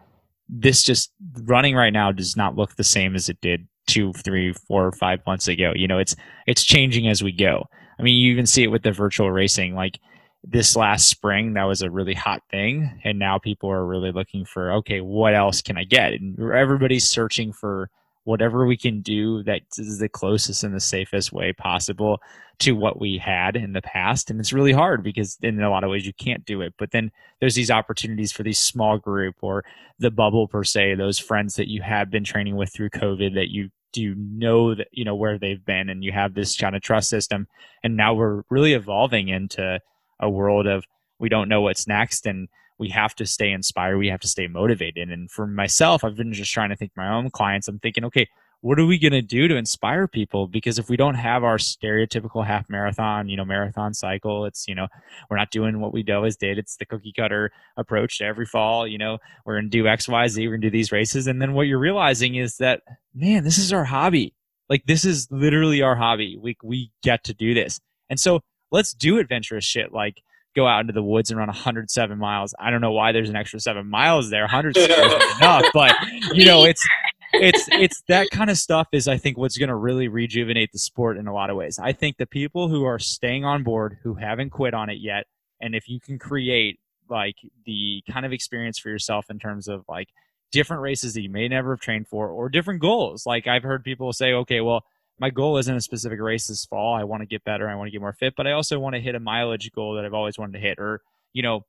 [0.48, 1.12] this just
[1.44, 5.20] running right now does not look the same as it did two three four five
[5.26, 6.16] months ago you know it's
[6.46, 7.66] it's changing as we go
[8.02, 9.76] I mean, you even see it with the virtual racing.
[9.76, 10.00] Like
[10.44, 14.44] this last spring, that was a really hot thing, and now people are really looking
[14.44, 16.14] for okay, what else can I get?
[16.14, 17.92] And everybody's searching for
[18.24, 22.20] whatever we can do that is the closest and the safest way possible
[22.60, 25.84] to what we had in the past and it's really hard because in a lot
[25.84, 29.36] of ways you can't do it but then there's these opportunities for these small group
[29.42, 29.66] or
[29.98, 33.50] the bubble per se those friends that you have been training with through covid that
[33.50, 36.76] you do you know that you know where they've been and you have this kind
[36.76, 37.48] of trust system
[37.84, 39.80] and now we're really evolving into
[40.20, 40.86] a world of
[41.20, 42.48] we don't know what's next and
[42.82, 44.00] we have to stay inspired.
[44.00, 45.12] We have to stay motivated.
[45.12, 47.68] And for myself, I've been just trying to think my own clients.
[47.68, 48.28] I'm thinking, okay,
[48.62, 50.48] what are we going to do to inspire people?
[50.48, 54.76] Because if we don't have our stereotypical half marathon, you know, marathon cycle, it's, you
[54.76, 54.88] know,
[55.30, 56.60] we're not doing what we always did.
[56.60, 60.08] It's the cookie cutter approach to every fall, you know, we're going to do X,
[60.08, 61.26] Y, Z, we're going to do these races.
[61.26, 62.82] And then what you're realizing is that,
[63.16, 64.36] man, this is our hobby.
[64.70, 66.38] Like this is literally our hobby.
[66.40, 67.82] We, we get to do this.
[68.10, 68.42] And so
[68.72, 70.22] let's do adventurous shit like
[70.56, 72.54] go out into the woods and run 107 miles.
[72.60, 74.44] I don't know why there's an extra seven miles there.
[74.44, 74.86] 100 is
[75.40, 75.96] enough, but
[76.34, 76.86] you know, it's
[77.34, 80.80] it's it's that kind of stuff is I think what's going to really rejuvenate the
[80.80, 81.80] sport in a lot of ways.
[81.80, 85.26] I think the people who are staying on board who haven't quit on it yet,
[85.60, 86.80] and if you can create
[87.10, 90.08] like the kind of experience for yourself in terms of like
[90.52, 93.26] different races that you may never have trained for or different goals.
[93.26, 94.84] Like I've heard people say, okay, well,
[95.20, 96.96] my goal isn't a specific race this fall.
[96.96, 97.70] I want to get better.
[97.70, 99.96] I want to get more fit, but I also want to hit a mileage goal
[99.96, 100.80] that I've always wanted to hit.
[100.80, 101.02] Or,
[101.32, 101.66] you know,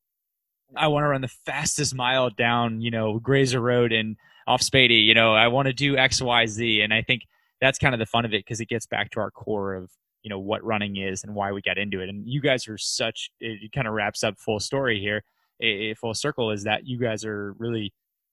[0.74, 4.16] I want to run the fastest mile down, you know, Grazer Road and
[4.47, 6.80] off Spady, You know, I want to do X, Y, Z.
[6.82, 7.22] And I think
[7.61, 9.90] that's kind of the fun of it because it gets back to our core of,
[10.22, 12.09] you know, what running is and why we got into it.
[12.09, 15.22] And you guys are such, it kind of wraps up full story here.
[15.61, 17.93] A, full circle is that you guys are really,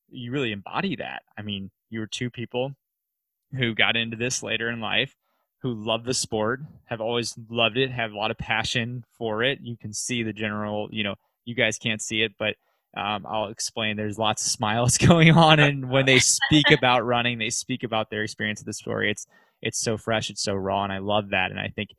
[0.10, 1.22] you really embody that.
[1.38, 2.74] I mean, you were two people
[3.56, 5.16] who got into this later in life,
[5.62, 9.60] who love the sport, have always loved it, have a lot of passion for it.
[9.62, 12.56] You can see the general, you know, you guys can't see it, but
[12.98, 13.98] um, I'll explain.
[13.98, 18.10] There's lots of smiles going on, and when they speak about running, they speak about
[18.10, 19.12] their experience of the story.
[19.12, 19.28] It's
[19.62, 21.52] it's so fresh, it's so raw, and I love that.
[21.52, 21.90] And I think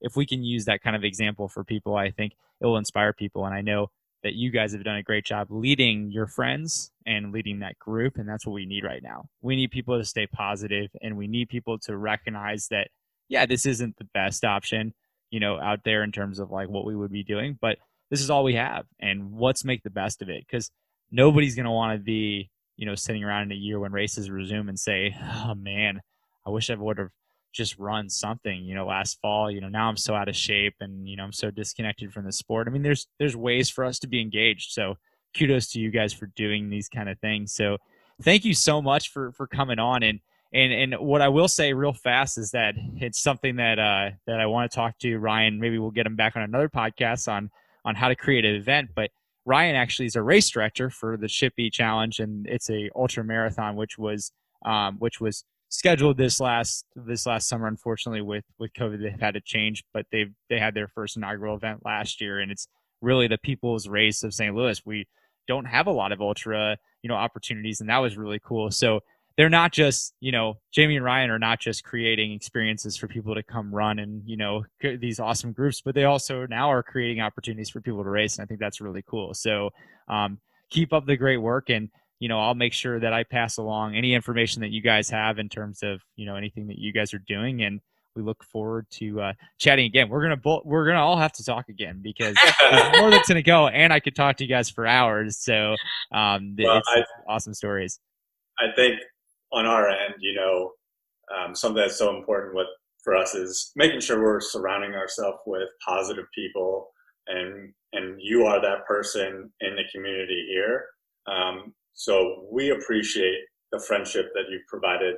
[0.00, 3.12] if we can use that kind of example for people, I think it will inspire
[3.12, 3.46] people.
[3.46, 3.90] And I know
[4.22, 8.16] that you guys have done a great job leading your friends and leading that group.
[8.16, 9.26] And that's what we need right now.
[9.40, 12.88] We need people to stay positive and we need people to recognize that,
[13.28, 14.94] yeah, this isn't the best option,
[15.30, 17.78] you know, out there in terms of like what we would be doing, but
[18.10, 20.44] this is all we have and let's make the best of it?
[20.46, 20.70] Because
[21.10, 24.30] nobody's going to want to be, you know, sitting around in a year when races
[24.30, 26.00] resume and say, oh man,
[26.46, 27.10] I wish I would have
[27.56, 29.50] just run something you know last fall.
[29.50, 32.26] You know now i'm so out of shape and you know i'm so disconnected from
[32.26, 32.68] the sport.
[32.68, 34.96] I mean there's there's ways for us to be engaged so
[35.36, 37.52] kudos to you guys for doing these kind of things.
[37.52, 37.78] So
[38.22, 40.20] thank you so much for for coming on and
[40.52, 44.38] and and what i will say real fast is that it's something that uh that
[44.38, 45.58] i want to talk to ryan.
[45.58, 47.50] Maybe we'll get him back on another podcast on
[47.86, 49.10] on how to create an event but
[49.46, 53.76] ryan actually is a race director for the shippy challenge and it's a ultra marathon
[53.76, 54.30] which was
[54.66, 57.66] um which was scheduled this last this last summer.
[57.66, 61.56] Unfortunately, with with COVID, they've had to change, but they they had their first inaugural
[61.56, 62.68] event last year, and it's
[63.00, 64.54] really the people's race of St.
[64.54, 64.80] Louis.
[64.84, 65.06] We
[65.46, 68.70] don't have a lot of ultra you know opportunities, and that was really cool.
[68.70, 69.00] So
[69.36, 73.34] they're not just you know Jamie and Ryan are not just creating experiences for people
[73.34, 77.20] to come run and you know these awesome groups, but they also now are creating
[77.20, 79.34] opportunities for people to race, and I think that's really cool.
[79.34, 79.70] So
[80.08, 80.38] um,
[80.70, 83.94] keep up the great work and you know, I'll make sure that I pass along
[83.94, 87.12] any information that you guys have in terms of, you know, anything that you guys
[87.12, 87.62] are doing.
[87.62, 87.80] And
[88.14, 90.08] we look forward to uh, chatting again.
[90.08, 92.34] We're gonna bo- we're gonna all have to talk again because
[92.70, 95.36] there's more that's gonna go, and I could talk to you guys for hours.
[95.36, 95.76] So
[96.12, 98.00] um, well, it's, I, it's awesome stories.
[98.58, 98.98] I think
[99.52, 100.72] on our end, you know,
[101.34, 102.66] um, something that's so important with
[103.02, 106.88] for us is making sure we're surrounding ourselves with positive people,
[107.28, 110.86] and and you are that person in the community here.
[111.26, 113.38] Um, so we appreciate
[113.72, 115.16] the friendship that you've provided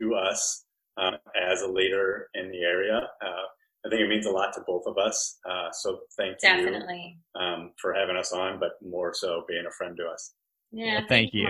[0.00, 0.64] to us
[1.00, 1.12] uh,
[1.50, 2.96] as a leader in the area.
[3.22, 3.46] Uh,
[3.86, 5.38] I think it means a lot to both of us.
[5.48, 7.18] Uh, so thank Definitely.
[7.34, 10.34] you um, for having us on, but more so being a friend to us.
[10.70, 11.48] Yeah, well, thank, you.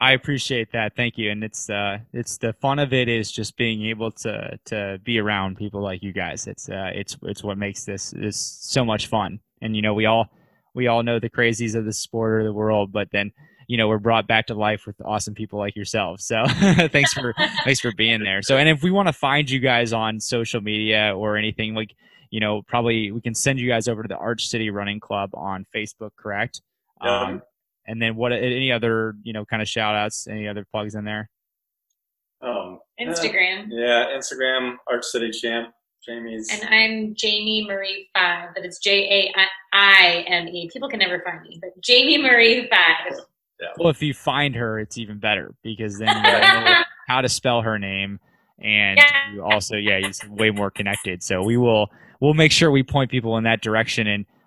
[0.00, 0.94] I appreciate that.
[0.94, 1.30] Thank you.
[1.30, 5.18] And it's uh it's the fun of it is just being able to to be
[5.18, 6.46] around people like you guys.
[6.46, 9.40] It's uh it's it's what makes this this so much fun.
[9.60, 10.30] And you know, we all
[10.74, 13.32] we all know the crazies of the sport or the world, but then
[13.66, 16.20] you know we're brought back to life with awesome people like yourself.
[16.20, 16.44] So
[16.92, 17.34] thanks for
[17.64, 18.42] thanks for being there.
[18.42, 21.92] So and if we want to find you guys on social media or anything like
[22.30, 25.30] you know probably we can send you guys over to the Arch City Running Club
[25.34, 26.62] on Facebook, correct?
[27.02, 27.20] Yeah.
[27.20, 27.42] Um,
[27.88, 31.04] and then what any other you know kind of shout outs, any other plugs in
[31.04, 31.28] there?
[32.40, 33.64] Um, Instagram.
[33.64, 35.70] Uh, yeah, Instagram Arch City Champ.
[36.06, 36.48] Jamie's.
[36.52, 39.40] And I'm Jamie Marie Five, but it's J A
[39.72, 40.70] I M E.
[40.72, 43.18] People can never find me, but Jamie Marie Five.
[43.60, 43.66] Yeah.
[43.78, 46.74] Well, if you find her, it's even better because then you know
[47.08, 48.20] how to spell her name,
[48.60, 49.32] and yeah.
[49.34, 51.22] you also, yeah, he's way more connected.
[51.22, 51.90] So we will,
[52.20, 54.06] we'll make sure we point people in that direction.
[54.06, 54.37] And everybody should follow.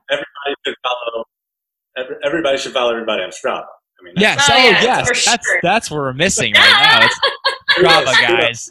[2.24, 3.66] Everybody should follow everybody on Strava.
[4.00, 5.60] I mean, yes, oh, oh yes, that's sure.
[5.62, 7.06] that's what we're missing right now.
[7.06, 7.20] It's
[7.78, 8.70] Strava, guys.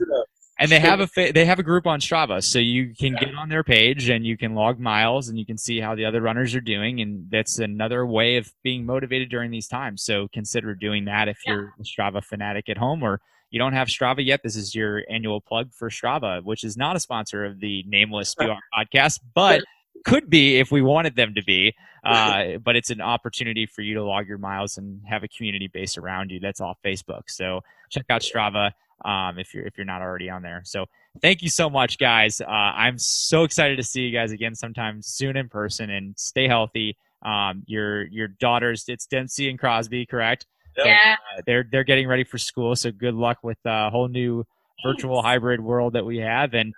[0.58, 3.34] and they have a fa- they have a group on Strava, so you can get
[3.36, 6.20] on their page and you can log miles and you can see how the other
[6.20, 10.02] runners are doing, and that's another way of being motivated during these times.
[10.02, 11.52] So consider doing that if Yeah.
[11.52, 13.20] you're a Strava fanatic at home or
[13.50, 14.40] you don't have Strava yet.
[14.42, 18.34] This is your annual plug for Strava, which is not a sponsor of the Nameless
[18.34, 19.62] PR podcast, but
[20.04, 21.74] could be if we wanted them to be.
[22.04, 25.68] Uh, but it's an opportunity for you to log your miles and have a community
[25.68, 27.22] base around you that's off Facebook.
[27.28, 28.72] So check out Strava
[29.04, 30.62] um, if you're if you're not already on there.
[30.64, 30.86] So
[31.20, 32.40] thank you so much, guys.
[32.40, 35.90] Uh, I'm so excited to see you guys again sometime soon in person.
[35.90, 36.96] And stay healthy.
[37.22, 40.46] Um, your your daughters, it's Dempsey and Crosby, correct?
[40.76, 41.16] Yeah.
[41.36, 42.74] Uh, they're they're getting ready for school.
[42.76, 44.46] So good luck with the whole new
[44.84, 46.72] virtual hybrid world that we have, and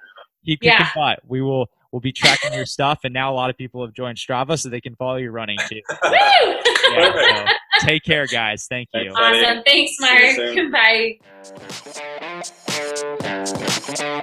[0.44, 0.90] keep kicking Yeah.
[0.94, 1.20] butt.
[1.26, 3.00] We will will be tracking your stuff.
[3.04, 5.58] And now a lot of people have joined Strava so they can follow your running
[5.68, 5.80] too.
[6.10, 8.66] yeah, so take care, guys.
[8.68, 9.12] Thank you.
[9.14, 9.62] Awesome.
[9.64, 10.36] Thanks, Mark.
[10.72, 11.18] Bye.